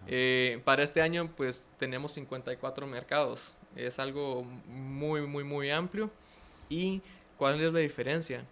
[0.08, 3.56] Eh, para este año pues tenemos 54 mercados.
[3.76, 6.10] Es algo muy, muy, muy amplio.
[6.68, 7.02] ¿Y
[7.38, 8.44] cuál es la diferencia?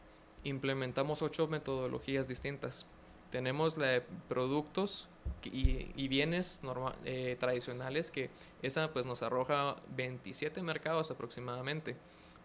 [0.43, 2.85] Implementamos ocho metodologías distintas.
[3.31, 5.07] Tenemos la de productos
[5.45, 6.61] y, bienes
[7.03, 8.29] eh, tradicionales que
[8.61, 11.95] esa pues nos arroja 27 mercados aproximadamente.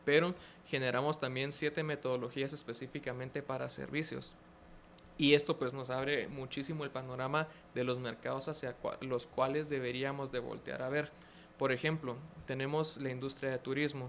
[0.05, 0.35] Pero
[0.67, 4.35] generamos también siete metodologías específicamente para servicios.
[5.19, 10.33] Y esto pues nos abre muchísimo el panorama de los mercados hacia los cuales deberíamos
[10.33, 11.11] de voltear a ver.
[11.59, 14.09] Por ejemplo, tenemos la industria de turismo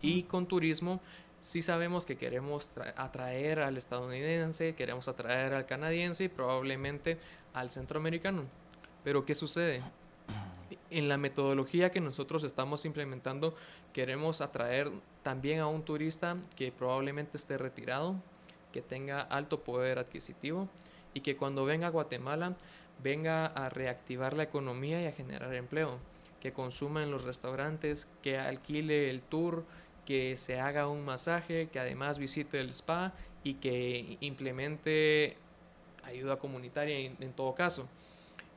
[0.00, 1.00] y con turismo
[1.44, 7.18] sí sabemos que queremos atraer al estadounidense, queremos atraer al canadiense y probablemente
[7.52, 8.44] al centroamericano.
[9.04, 9.82] Pero ¿qué sucede?
[10.88, 13.54] En la metodología que nosotros estamos implementando,
[13.92, 14.90] queremos atraer
[15.22, 18.14] también a un turista que probablemente esté retirado,
[18.72, 20.70] que tenga alto poder adquisitivo
[21.12, 22.56] y que cuando venga a Guatemala
[23.02, 25.98] venga a reactivar la economía y a generar empleo
[26.44, 29.64] que consuma en los restaurantes, que alquile el tour,
[30.04, 33.12] que se haga un masaje, que además visite el spa
[33.42, 35.36] y que implemente
[36.02, 37.88] ayuda comunitaria en, todo caso.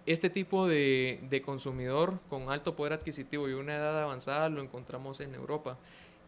[0.06, 5.20] Este tipo de, de, consumidor con alto poder adquisitivo y una edad avanzada lo encontramos
[5.20, 5.78] en Europa.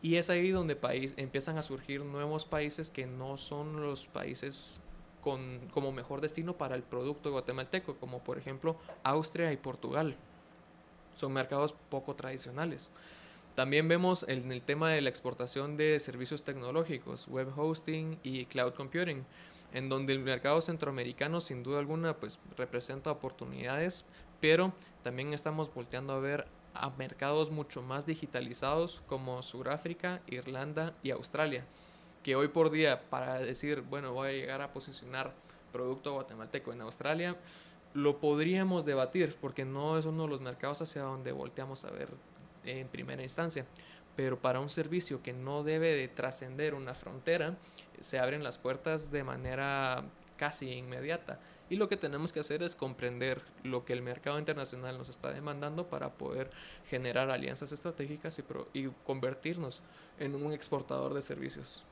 [0.01, 4.82] Y es ahí donde país, empiezan a surgir nuevos países que no son los países
[5.21, 10.15] con, como mejor destino para el producto guatemalteco, como por ejemplo Austria y Portugal
[11.19, 12.91] son mercados poco tradicionales.
[13.60, 18.74] También vemos en el tema de la exportación de servicios tecnológicos, web hosting y cloud
[18.74, 19.26] computing,
[19.74, 24.08] en donde el mercado centroamericano sin duda alguna pues representa oportunidades,
[24.39, 24.72] pero
[25.04, 31.65] también estamos volteando a ver a mercados mucho más digitalizados como Sudáfrica, Irlanda y Australia,
[32.24, 35.34] que hoy por día para decir, bueno, voy a llegar a posicionar
[35.74, 37.36] producto guatemalteco en Australia,
[37.93, 42.08] lo podríamos debatir porque no es uno de los mercados hacia donde volteamos a ver
[42.65, 43.65] en primera instancia.
[44.15, 47.58] Pero para un servicio que no debe de trascender una frontera,
[48.02, 50.04] se abren las puertas de manera
[50.38, 51.39] casi inmediata.
[51.69, 55.32] Y lo que tenemos que hacer es comprender lo que el mercado internacional nos está
[55.32, 56.50] demandando para poder
[56.89, 58.43] generar alianzas estratégicas y,
[58.80, 59.82] y convertirnos
[60.17, 61.86] en un exportador de servicios.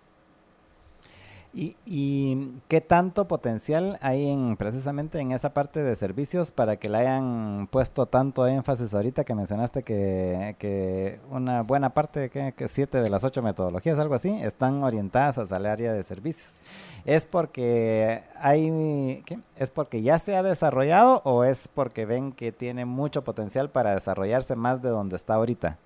[1.54, 6.98] ¿Y, qué tanto potencial hay en precisamente en esa parte de servicios para que le
[6.98, 13.10] hayan puesto tanto énfasis ahorita que mencionaste que, una buena parte, que, que, siete de
[13.10, 16.62] las ocho metodologías, algo así, están orientadas hacia el área de servicios?
[17.06, 19.24] ¿Es porque hay,
[19.56, 23.94] es porque ya se ha desarrollado o es porque ven que tiene mucho potencial para
[23.94, 25.78] desarrollarse más de donde está ahorita?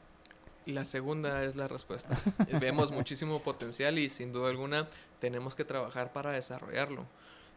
[0.65, 2.17] La segunda es la respuesta.
[2.59, 4.87] Vemos muchísimo potencial y sin duda alguna
[5.19, 7.05] tenemos que trabajar para desarrollarlo.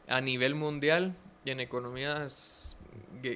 [0.09, 1.15] A nivel mundial
[1.45, 2.77] y en economías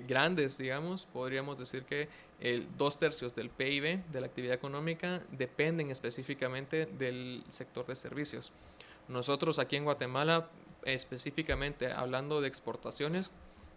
[0.07, 2.09] grandes, digamos, podríamos decir que
[2.41, 8.53] el dos tercios del PIB de la actividad económica dependen específicamente del sector de servicios.
[9.09, 10.49] Nosotros aquí en Guatemala,
[10.85, 13.31] específicamente hablando de exportaciones,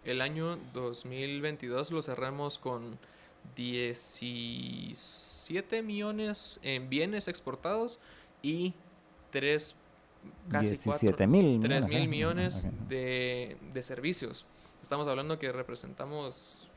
[0.04, 2.98] el año 2022 lo cerramos con
[3.56, 7.98] 17 millones en bienes exportados
[8.42, 8.72] y
[9.30, 9.76] 3
[10.50, 14.46] casi 4 mil millones, mil millones de, de, servicios.
[14.82, 16.68] Estamos hablando que representamos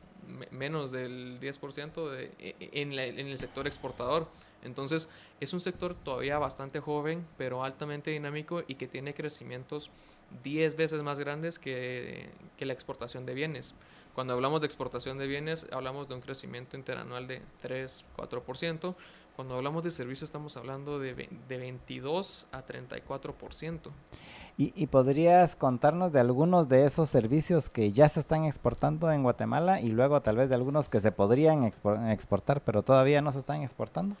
[0.50, 4.28] menos del 10% de, e, e, en, en, el sector exportador.
[4.62, 5.08] Entonces
[5.40, 9.90] es un sector todavía bastante joven, pero altamente dinámico y que tiene crecimientos
[10.42, 13.74] 10 veces más grandes que, que la exportación de bienes.
[14.16, 18.94] Cuando hablamos de exportación de bienes, hablamos de un crecimiento interanual de 3-4%.
[19.36, 23.90] Cuando hablamos de servicios, estamos hablando de, de 22 a 34%.
[24.56, 29.22] ¿Y, ¿Y podrías contarnos de algunos de esos servicios que ya se están exportando en
[29.22, 33.40] Guatemala y luego tal vez de algunos que se podrían exportar, pero todavía no se
[33.40, 34.16] están exportando?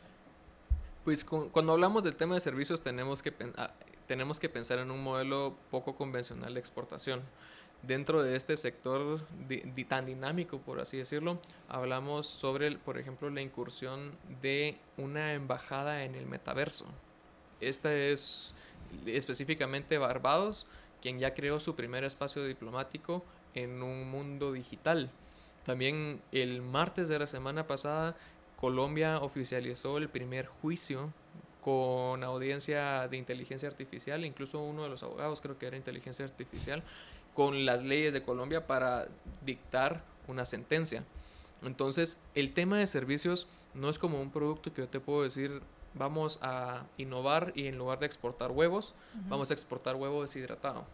[1.04, 3.70] Pues cuando hablamos del tema de servicios tenemos que, ah,
[4.06, 7.22] tenemos que pensar en un modelo poco convencional de exportación
[7.86, 9.20] Dentro de este sector
[9.88, 14.10] tan dinámico, por así decirlo, hablamos sobre, por ejemplo, la incursión
[14.42, 16.86] de una embajada en el metaverso.
[17.60, 18.56] Esta es
[19.06, 20.66] específicamente Barbados,
[21.00, 23.22] quien ya creó su primer espacio diplomático
[23.54, 25.08] en un mundo digital.
[25.64, 28.16] También el martes de la semana pasada,
[28.56, 31.12] Colombia oficializó el primer juicio
[31.60, 36.82] con audiencia de inteligencia artificial, incluso uno de los abogados creo que era inteligencia artificial,
[37.36, 39.08] con las leyes de Colombia para
[39.44, 41.04] dictar una sentencia.
[41.62, 45.60] Entonces, el tema de servicios no es como un producto que yo te puedo decir,
[45.92, 48.94] vamos a innovar y en lugar de exportar huevos,
[49.28, 50.86] vamos a exportar huevo deshidratado.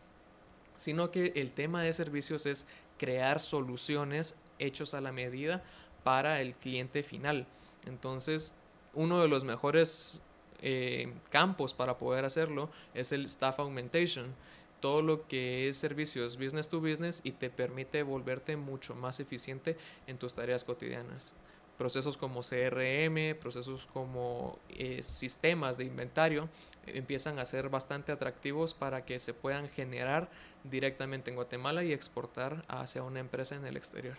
[0.77, 2.67] Sino que el tema de servicios es
[2.99, 5.63] crear soluciones hechos a la medida
[6.03, 7.47] para el cliente final.
[7.87, 8.53] Entonces,
[8.95, 10.21] uno de los mejores
[10.61, 14.35] eh, campos para poder hacerlo es el staff augmentation
[14.83, 19.79] todo lo que es servicios business to business y te permite volverte mucho más eficiente
[20.09, 21.33] en tus tareas cotidianas.
[21.79, 26.49] Procesos como CRM, procesos como eh, sistemas de inventario
[26.87, 30.29] empiezan a ser bastante atractivos para que se puedan generar
[30.65, 34.17] directamente en Guatemala y exportar hacia una empresa en el exterior.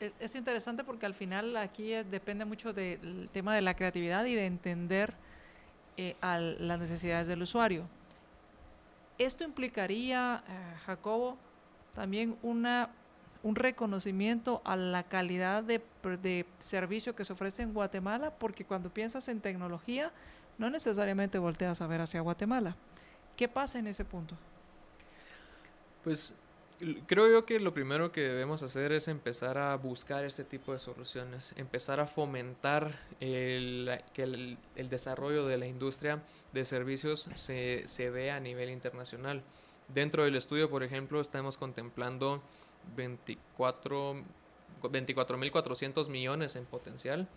[0.00, 4.46] Es, interesante porque al final aquí depende mucho del tema de la creatividad y de
[4.46, 5.14] entender
[5.96, 7.86] eh, las necesidades del usuario
[9.24, 11.36] esto implicaría, eh, Jacobo,
[11.94, 12.90] también una,
[13.42, 15.82] un reconocimiento a la calidad de,
[16.22, 20.10] de, servicio que se ofrece en Guatemala, porque cuando piensas en tecnología,
[20.58, 22.76] no necesariamente volteas a ver hacia Guatemala.
[23.36, 24.36] ¿Qué pasa en ese punto?
[26.02, 26.34] Pues
[27.06, 30.78] creo yo que lo primero que debemos hacer es empezar a buscar este tipo de
[30.78, 38.10] soluciones, empezar a fomentar el, que el, desarrollo de la industria de servicios se, se
[38.10, 39.42] dé a nivel internacional.
[39.88, 42.42] Dentro del estudio, por ejemplo, estamos contemplando
[42.96, 44.24] 24
[44.82, 47.28] 24.400 millones en potencial,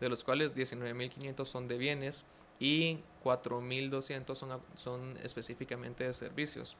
[0.00, 2.24] de los cuales 19.500 son de bienes
[2.58, 6.76] y 4.200 son, son específicamente de servicios.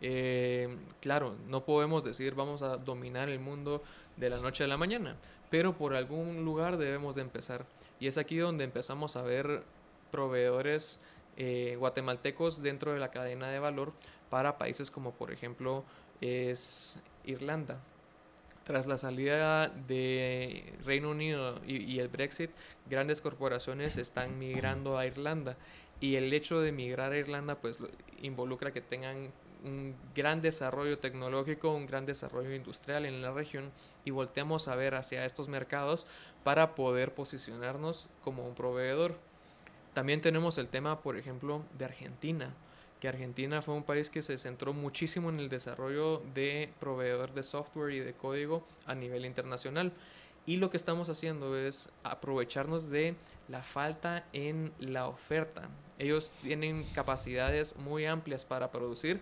[0.00, 3.82] Eh, claro, no podemos decir vamos a dominar el mundo
[4.16, 5.16] de la noche a la mañana,
[5.50, 7.66] pero por algún lugar debemos de empezar.
[7.98, 9.62] Y es aquí donde empezamos a ver
[10.10, 11.00] proveedores
[11.36, 13.92] eh, guatemaltecos dentro de la cadena de valor
[14.30, 15.84] para países como por ejemplo
[16.20, 17.78] es Irlanda.
[18.64, 22.50] Tras la salida de Reino Unido y, y el Brexit,
[22.88, 25.56] grandes corporaciones están migrando a Irlanda
[26.00, 27.82] y el hecho de migrar a Irlanda pues
[28.22, 29.32] involucra que tengan
[29.64, 33.70] un gran desarrollo tecnológico, un gran desarrollo industrial en la región
[34.04, 36.06] y volteamos a ver hacia estos mercados
[36.44, 39.16] para poder posicionarnos como un proveedor.
[39.94, 42.54] También tenemos el tema, por ejemplo, de Argentina,
[43.00, 47.42] que Argentina fue un país que se centró muchísimo en el desarrollo de proveedor de
[47.42, 49.92] software y de código a nivel internacional.
[50.46, 53.14] Y lo que estamos haciendo es aprovecharnos de
[53.48, 55.68] la falta en la oferta.
[55.98, 59.20] Ellos tienen capacidades muy amplias para producir,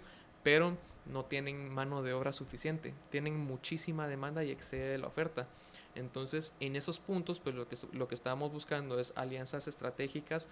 [0.48, 5.46] pero no tienen mano de obra suficiente, tienen muchísima demanda y excede la oferta.
[5.94, 10.48] Entonces, en esos puntos, pues lo que, lo que estamos buscando es alianzas estratégicas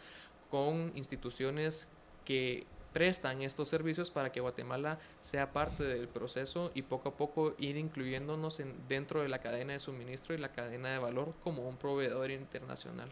[0.50, 1.88] con instituciones
[2.26, 7.54] que prestan estos servicios para que Guatemala sea parte del proceso y poco a poco
[7.56, 11.66] ir incluyéndonos en, dentro de la cadena de suministro y la cadena de valor como
[11.66, 13.08] un proveedor internacional.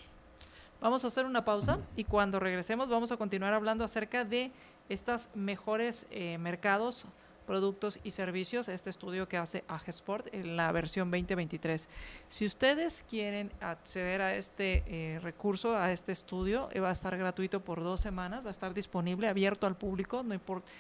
[0.83, 4.53] Vamos a hacer una pausa y cuando regresemos vamos a continuar hablando acerca de
[4.89, 7.07] estos mejores eh, mercados,
[7.47, 11.89] productos y servicios, este estudio que hace Agesport en la versión 2023.
[12.29, 17.17] Si ustedes quieren acceder a este eh, recurso, a este estudio, eh, va a estar
[17.17, 20.71] gratuito por dos semanas, va a estar disponible, abierto al público, no importa,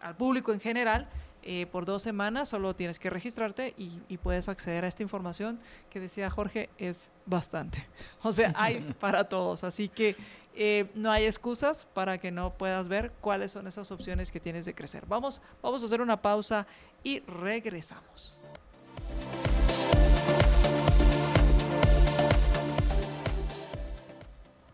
[0.00, 1.08] al público en general,
[1.42, 6.00] eh, por dos semanas, solo tienes que registrarte y, puedes acceder a esta información que
[6.00, 7.86] decía Jorge, es bastante.
[8.22, 10.16] O sea, hay para todos, así que
[10.58, 14.64] eh, no hay excusas para que no puedas ver cuáles son esas opciones que tienes
[14.66, 15.04] de crecer.
[15.06, 16.66] Vamos, vamos a hacer una pausa
[17.04, 18.40] y regresamos.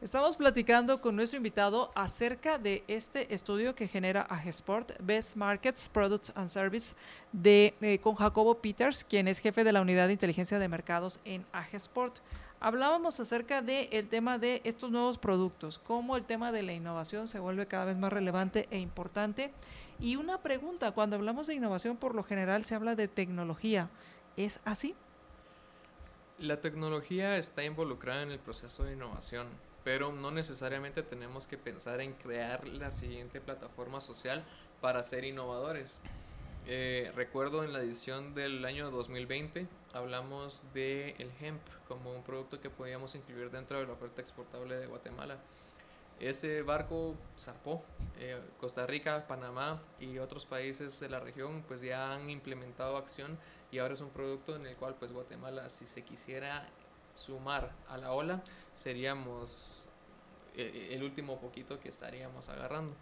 [0.01, 6.33] Estamos platicando con nuestro invitado acerca de este estudio que genera Agesport, Best Markets, Products
[6.37, 6.95] and Service,
[7.33, 11.21] de, eh, con Jacobo Peters, quien es jefe de la unidad de inteligencia de mercados
[11.25, 12.21] en Agesport.
[12.65, 17.39] Hablábamos acerca del tema de estos nuevos productos, cómo el tema de la innovación se
[17.39, 19.53] vuelve cada vez más relevante e importante.
[20.01, 23.91] Y una pregunta, cuando hablamos de innovación, por lo general se habla de tecnología.
[24.39, 24.95] ¿Es así?
[26.39, 29.47] La tecnología está involucrada en el proceso de innovación
[29.85, 34.43] pero no necesariamente tenemos que pensar en crear la siguiente plataforma social
[34.81, 36.01] para ser innovadores.
[36.67, 42.59] Eh, recuerdo en la edición del año 2020 hablamos de el hemp como un producto
[42.59, 45.37] que podíamos incluir dentro de la oferta exportable de Guatemala.
[46.21, 47.83] Ese barco zarpó.
[48.19, 53.37] Eh, Costa Rica, Panamá y otros países de la región pues ya han implementado acción
[53.71, 56.67] y ahora es un producto en el cual pues Guatemala si se quisiera
[57.15, 58.43] sumar a la ola
[58.75, 59.87] seríamos
[60.57, 62.95] eh, el último poquito que estaríamos agarrando.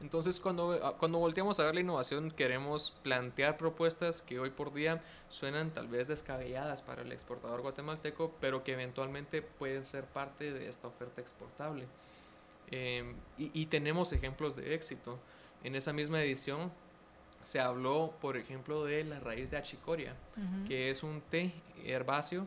[0.00, 4.72] Entonces, cuando, ah, cuando volteamos a ver la innovación, queremos plantear propuestas que hoy por
[4.72, 10.52] día suenan tal vez descabelladas para el exportador guatemalteco, pero que eventualmente pueden ser parte
[10.52, 11.86] de esta oferta exportable.
[12.70, 15.18] Em, y, tenemos ejemplos de éxito.
[15.62, 16.72] En esa misma edición
[17.42, 20.14] se habló, por ejemplo, de la raíz de achicoria,
[20.66, 21.52] que es un té
[21.84, 22.46] herbáceo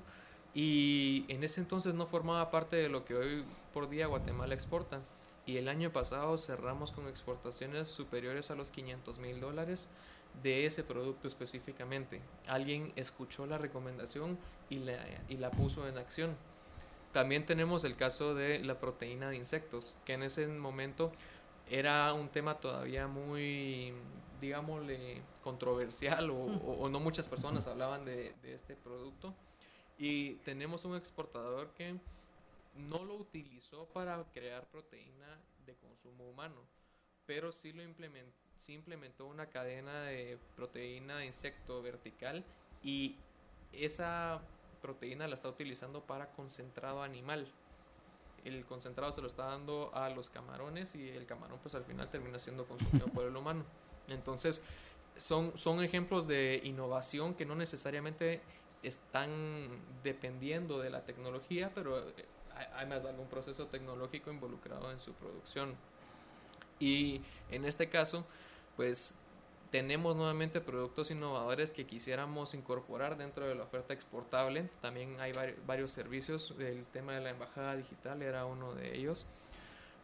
[0.53, 3.45] y en ese entonces no formaba parte de lo que hoy
[3.75, 5.01] por día Guatemala exporta
[5.47, 9.89] y el año pasado cerramos con exportaciones superiores a los 500 mil dólares
[10.43, 12.21] de ese producto específicamente.
[12.47, 14.37] Alguien escuchó la recomendación
[14.69, 16.35] y la, y la puso en acción.
[17.13, 21.13] También tenemos el caso de la proteína de insectos, que en ese momento
[21.69, 23.93] era un tema todavía muy,
[24.41, 29.33] digámosle, controversial o, no muchas personas hablaban de, de este producto.
[29.97, 31.95] Y tenemos un exportador que
[32.77, 36.61] no lo utilizó para crear proteína de consumo humano,
[37.25, 42.43] pero sí lo implementó, una cadena de proteína de insecto vertical
[42.83, 43.15] y
[43.71, 44.41] esa
[44.81, 47.47] proteína la está utilizando para concentrado animal.
[48.43, 52.09] El concentrado se lo está dando a los camarones y el camarón pues al final
[52.09, 53.63] termina siendo consumido por el humano.
[54.09, 54.63] Entonces
[55.17, 58.41] son, son ejemplos de innovación que no necesariamente
[58.83, 59.69] están
[60.03, 62.03] dependiendo de la tecnología, pero
[62.75, 65.75] hay más de algún proceso tecnológico involucrado en su producción.
[66.79, 68.25] Y en este caso,
[68.75, 69.15] pues
[69.71, 74.69] tenemos nuevamente productos innovadores que quisiéramos incorporar dentro de la oferta exportable.
[74.81, 75.33] También hay
[75.65, 76.53] varios servicios.
[76.59, 79.25] El tema de la embajada digital era uno de ellos.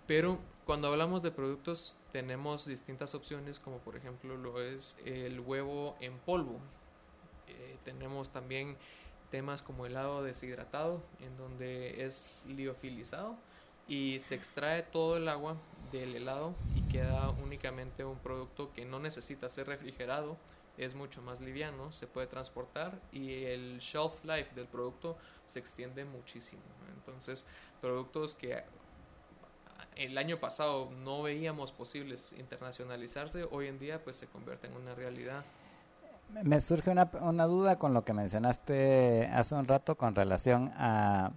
[0.06, 5.95] Pero cuando hablamos de productos tenemos distintas opciones como por ejemplo lo es el huevo
[6.01, 6.60] en polvo.
[7.47, 8.78] Eh, tenemos también
[9.34, 13.36] temas como helado deshidratado, en donde es liofilizado
[13.88, 15.58] y se extrae todo el agua
[15.92, 20.38] del helado y queda únicamente un producto que no necesita ser refrigerado,
[20.78, 25.18] es mucho más liviano, se puede transportar y el shelf life del producto
[25.48, 26.62] se extiende muchísimo.
[26.96, 27.44] Entonces,
[27.82, 28.64] productos que
[29.96, 34.94] el año pasado no veíamos posibles internacionalizarse, hoy en día pues se convierten en una
[34.94, 35.44] realidad.
[36.44, 41.32] Me surge una, una duda con lo que mencionaste hace un rato con relación a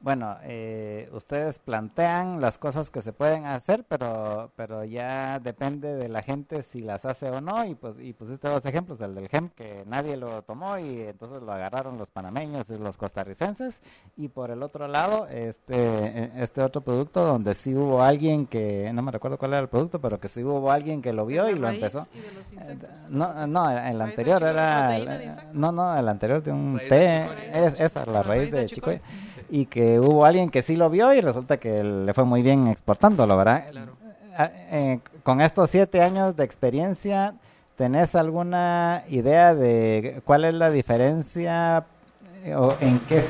[0.00, 6.08] bueno, eh, ustedes plantean las cosas que se pueden hacer, pero, pero ya depende de
[6.08, 7.64] la gente si las hace o no.
[7.64, 11.42] Y pues y pusiste dos ejemplos, el del GEM, que nadie lo tomó y entonces
[11.42, 13.80] lo agarraron los panameños y los costarricenses.
[14.16, 18.92] Y por el otro lado, este, e, este otro producto donde sí hubo alguien que,
[18.94, 21.50] no me recuerdo cuál era el producto, pero que sí hubo alguien que lo vio
[21.50, 22.06] y lo empezó.
[22.60, 22.78] Eh,
[23.08, 24.96] no, no, el anterior era,
[25.52, 28.92] no, no, el anterior de un té, es, esa, la raíz de chico
[29.50, 32.66] y que hubo alguien que sí lo vio y resulta que le fue muy bien
[32.68, 33.64] exportándolo, ¿verdad?
[33.70, 33.92] Claro.
[34.38, 37.34] Eh, eh, con estos siete años de experiencia,
[37.76, 41.84] ¿tenés alguna idea de cuál es la diferencia
[42.44, 43.24] eh, o en qué,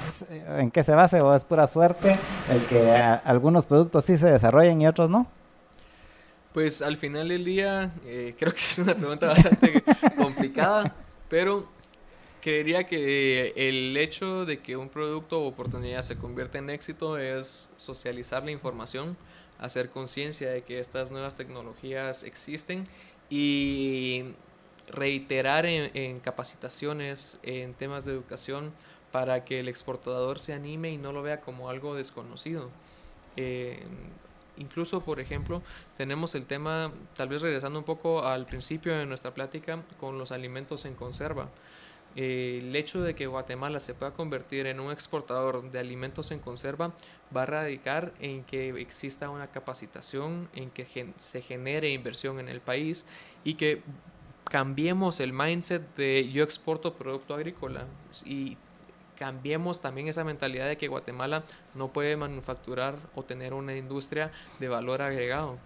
[0.59, 2.19] en qué se base o es pura suerte
[2.51, 5.27] el que algunos productos sí se desarrollen y otros no?
[6.53, 9.83] Pues al final del día creo que es una pregunta bastante
[10.19, 10.95] complicada,
[11.29, 11.69] pero
[12.49, 17.69] creería que el hecho de que un producto o oportunidad se convierta en éxito es
[17.77, 19.19] socializar la información,
[19.59, 22.89] hacer conciencia de que estas nuevas tecnologías existen
[23.29, 24.33] y
[24.89, 28.73] reiterar en, capacitaciones, en temas de educación,
[29.13, 32.71] para que el exportador se anime y no lo vea como algo desconocido.
[33.37, 33.83] Eh,
[34.57, 35.61] incluso, por ejemplo,
[35.99, 40.33] tenemos el tema, tal vez regresando un poco al principio de nuestra plática, con los
[40.33, 41.51] alimentos en conserva
[42.19, 46.93] el hecho de que Guatemala se pueda convertir en un exportador de alimentos en conserva
[47.35, 52.61] va a radicar en que exista una capacitación, en que se genere inversión en el
[52.61, 53.07] país
[53.45, 53.83] y que
[54.51, 57.87] cambiemos el mindset de yo exporto producto agrícola
[58.25, 58.57] y
[59.17, 61.45] cambiemos también esa mentalidad de que Guatemala
[61.77, 65.57] no puede manufacturar o tener una industria de valor agregado.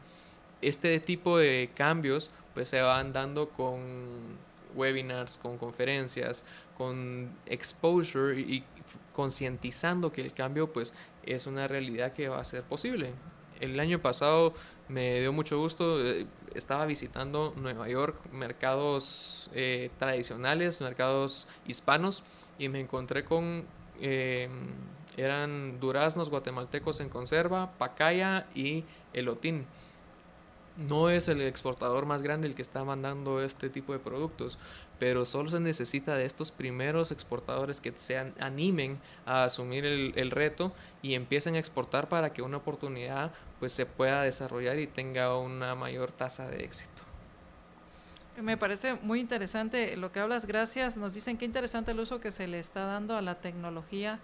[0.61, 4.37] Este tipo de cambios pues se van dando con
[4.75, 6.45] webinars, con conferencias,
[6.77, 8.65] con exposure y
[9.13, 10.95] concientizando que el cambio pues
[11.25, 13.13] es una realidad que va a ser posible.
[13.61, 14.55] El año pasado
[14.89, 16.05] Me dio mucho gusto.
[16.05, 22.23] eh, Estaba visitando Nueva York, mercados eh, tradicionales, mercados hispanos,
[22.59, 23.65] y me encontré con...
[24.01, 24.51] eh,
[25.17, 29.67] eran duraznos guatemaltecos en conserva, pacaya y elotín.
[30.77, 34.59] No es el exportador más grande el que está mandando este tipo de productos,
[34.99, 40.13] pero solo se necesita de estos primeros exportadores que se an- animen a asumir el,
[40.17, 44.87] el reto y empiecen a exportar para que una oportunidad pues se pueda desarrollar y
[44.87, 47.03] tenga una mayor tasa de éxito.
[48.41, 50.47] Me parece muy interesante lo que hablas.
[50.47, 50.97] Gracias.
[50.97, 54.21] Nos dicen qué interesante el uso que se le está dando a la tecnología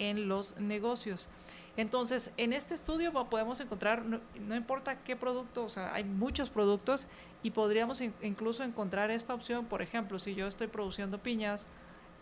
[0.00, 1.28] en los negocios.
[1.76, 4.20] Entonces, en este estudio podemos encontrar, no,
[4.54, 7.06] importa qué producto, o sea, hay muchos productos
[7.42, 9.64] y podríamos in- incluso encontrar esta opción.
[9.64, 11.68] Por ejemplo, si yo estoy produciendo piñas,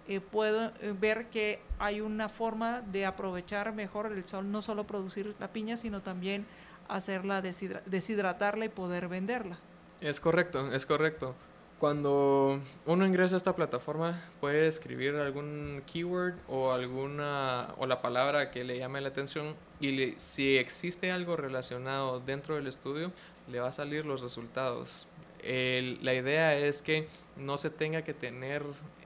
[0.07, 4.87] eh, puedo eh, ver que hay una forma de aprovechar mejor el sol, no solo
[4.87, 6.47] producir la piña, sino también
[6.89, 9.59] hacerla deshidra- deshidratarla y poder venderla.
[10.01, 11.35] Es correcto, es correcto.
[11.81, 18.51] Cuando uno ingresa a esta plataforma puede escribir algún keyword o alguna o la palabra
[18.51, 23.13] que le llame la atención y le- si existe algo relacionado dentro del estudio
[23.51, 25.09] le va a salir los resultados.
[25.43, 27.09] El- la idea es que
[27.39, 28.63] no se tenga que tener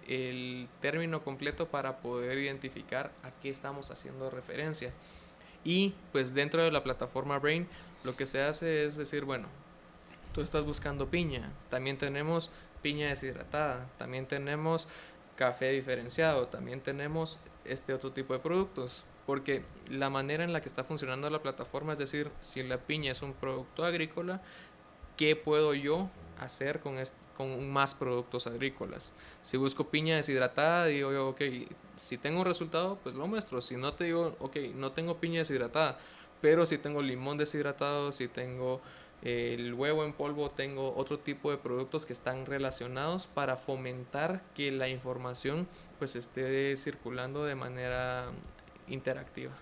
[0.09, 4.91] el término completo para poder identificar a qué estamos haciendo referencia.
[5.65, 7.69] Y pues dentro de la plataforma Brain
[8.03, 9.47] lo que se hace es decir, bueno,
[10.35, 11.51] tú estás buscando piña.
[11.71, 12.51] También tenemos
[12.83, 13.89] piña deshidratada.
[13.97, 14.89] También tenemos
[15.37, 16.49] café diferenciado.
[16.49, 19.05] También tenemos este otro tipo de productos.
[19.25, 23.13] Porque la manera en la que está funcionando la plataforma es decir, si la piña
[23.13, 24.43] es un producto agrícola,
[25.17, 26.97] ¿qué puedo yo hacer con,
[27.35, 29.13] con más productos agrícolas?
[29.41, 31.41] Si busco piña deshidratada, digo yo, ok,
[31.97, 33.63] si tengo un resultado, pues lo muestro.
[33.63, 35.99] Si no te digo, ok, no tengo piña deshidratada,
[36.43, 38.83] pero si tengo limón deshidratado, si tengo
[39.23, 44.71] el huevo en polvo, tengo otro tipo de productos que están relacionados para fomentar que
[44.71, 45.67] la información
[45.99, 48.27] pues esté circulando de manera
[48.89, 49.53] interactiva.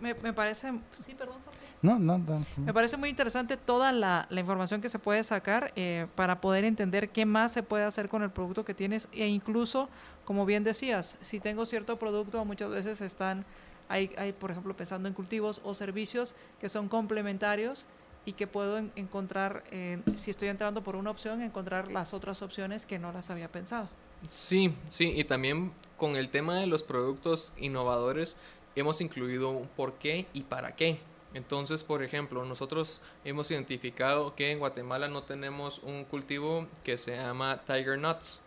[0.00, 0.72] Me, me parece,
[1.04, 1.36] sí, perdón.
[1.82, 2.44] No, no, no.
[2.56, 6.64] Me parece muy interesante toda la, la información que se puede sacar eh, para poder
[6.64, 9.88] entender qué más se puede hacer con el producto que tienes e incluso,
[10.24, 13.44] como bien decías, si tengo cierto producto, muchas veces están,
[13.88, 17.86] hay, hay por ejemplo, pensando en cultivos o servicios que son complementarios
[18.26, 22.42] y que puedo en- encontrar, eh, si estoy entrando por una opción, encontrar las otras
[22.42, 23.88] opciones que no las había pensado.
[24.28, 28.36] Sí, sí, y también con el tema de los productos innovadores
[28.76, 30.98] hemos incluido un por qué y para qué.
[31.32, 37.16] Entonces, por ejemplo, nosotros hemos identificado que en Guatemala no tenemos un cultivo que se
[37.16, 38.42] llama Tiger Nuts.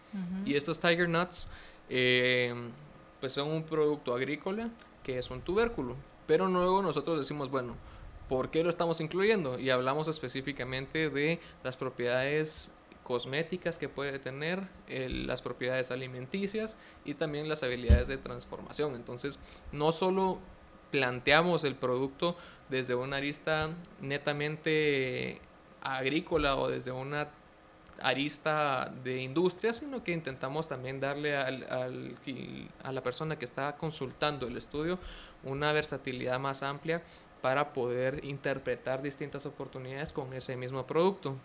[0.45, 1.47] Y estos Tiger Nuts,
[1.89, 2.53] eh,
[3.19, 4.69] pues son un producto agrícola
[5.01, 5.95] que es un tubérculo.
[6.27, 7.75] Pero luego nosotros decimos, bueno,
[8.29, 9.59] ¿por qué lo estamos incluyendo?
[9.59, 12.71] Y hablamos específicamente de las propiedades
[13.03, 18.95] cosméticas que puede tener, las propiedades alimenticias y también las habilidades de transformación.
[18.95, 19.39] Entonces,
[19.71, 20.39] no solo
[20.91, 22.37] planteamos el producto
[22.69, 23.69] desde una arista
[23.99, 25.39] netamente
[25.81, 27.27] agrícola o desde una
[28.01, 32.15] arista de industria, sino que intentamos también darle al-
[32.83, 34.97] a la persona que está consultando el estudio
[35.43, 37.01] una versatilidad más amplia
[37.43, 41.35] para poder interpretar distintas oportunidades con ese mismo producto.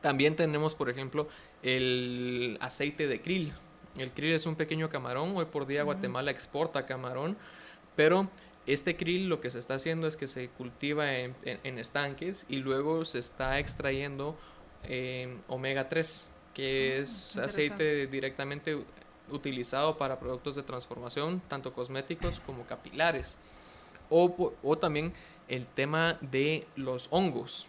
[0.00, 1.26] También tenemos, por ejemplo,
[1.64, 3.52] el aceite de krill.
[3.98, 5.36] El krill es un pequeño camarón.
[5.36, 7.36] Hoy por día Guatemala exporta camarón,
[7.96, 8.28] pero
[8.68, 12.46] este krill lo que se está haciendo es que se cultiva en, en- en estanques
[12.48, 14.36] y luego se está extrayendo
[14.84, 18.78] eh, omega 3, que Ah, es aceite directamente
[19.32, 23.36] utilizado para productos de transformación, tanto cosméticos como capilares.
[24.10, 25.12] O, o también
[25.48, 27.66] el tema de los hongos.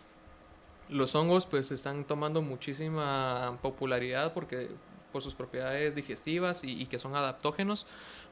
[0.89, 4.69] Los hongos pues están tomando muchísima popularidad porque
[5.11, 7.85] por sus propiedades digestivas y, y que son adaptógenos,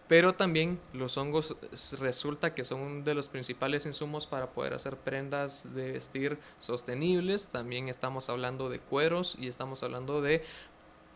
[0.07, 1.55] pero también los hongos
[1.99, 7.47] resulta que son de los principales insumos para poder hacer prendas de vestir sostenibles.
[7.47, 10.43] También estamos hablando de cueros y estamos hablando de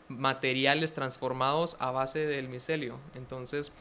[0.07, 2.99] materiales transformados a base del micelio.
[3.13, 3.71] Entonces,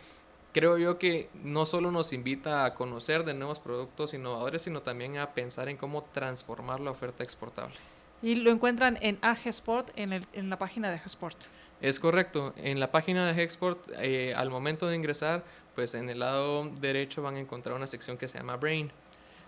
[0.52, 5.18] creo yo que no solo nos invita a conocer de nuevos productos innovadores, sino también
[5.18, 7.74] a pensar en cómo transformar la oferta exportable.
[8.22, 11.36] Y lo encuentran en AGESPORT, en, el, en la página de AGESPORT.
[11.80, 12.54] Es correcto.
[12.56, 15.44] En la página de Hexport, eh, al momento de ingresar,
[15.74, 18.90] pues en el lado derecho van a encontrar una sección que se llama Brain.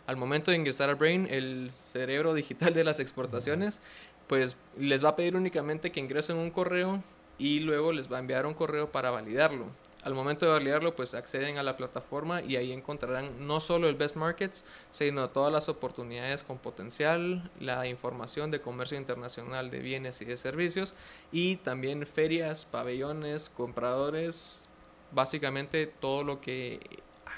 [0.06, 3.80] Al momento de ingresar a Brain, el cerebro digital de las exportaciones,
[4.28, 7.02] pues les va a pedir únicamente que ingresen un correo
[7.36, 9.66] y luego les va a enviar un correo para validarlo.
[10.02, 13.96] Al momento de validarlo, pues acceden a la plataforma y ahí encontrarán no solo el
[13.96, 20.22] Best Markets, sino todas las oportunidades con potencial, la información de comercio internacional de bienes
[20.22, 20.94] y de servicios
[21.32, 24.68] y también ferias, pabellones, compradores,
[25.12, 26.80] básicamente todo lo que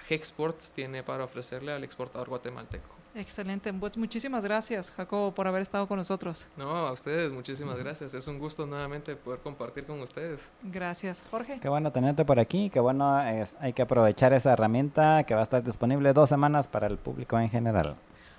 [0.09, 3.02] Hexport tiene para ofrecerle al exportador guatemalteco.
[3.15, 6.47] Excelente, pues muchísimas gracias Jacobo por haber estado con nosotros.
[6.57, 8.15] No, a ustedes muchísimas gracias.
[8.15, 10.51] Es un gusto nuevamente poder compartir con ustedes.
[10.63, 11.59] Gracias, Jorge.
[11.61, 15.45] Qué bueno tenerte por aquí, qué bueno hay que aprovechar esa herramienta que va a
[15.45, 17.97] estar disponible dos semanas para el público en general.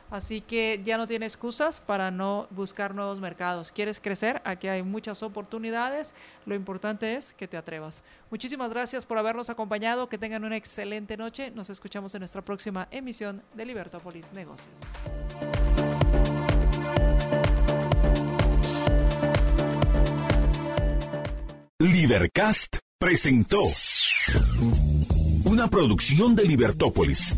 [0.09, 3.71] Así que ya no tiene excusas para no buscar nuevos mercados.
[3.71, 4.41] ¿Quieres crecer?
[4.45, 6.13] Aquí hay muchas oportunidades.
[6.45, 8.03] Lo importante es que te atrevas.
[8.29, 10.09] Muchísimas gracias por habernos acompañado.
[10.09, 11.51] Que tengan una excelente noche.
[11.51, 14.79] Nos escuchamos en nuestra próxima emisión de Libertópolis Negocios.
[21.79, 23.63] Libercast presentó
[25.43, 27.37] una producción de Libertópolis.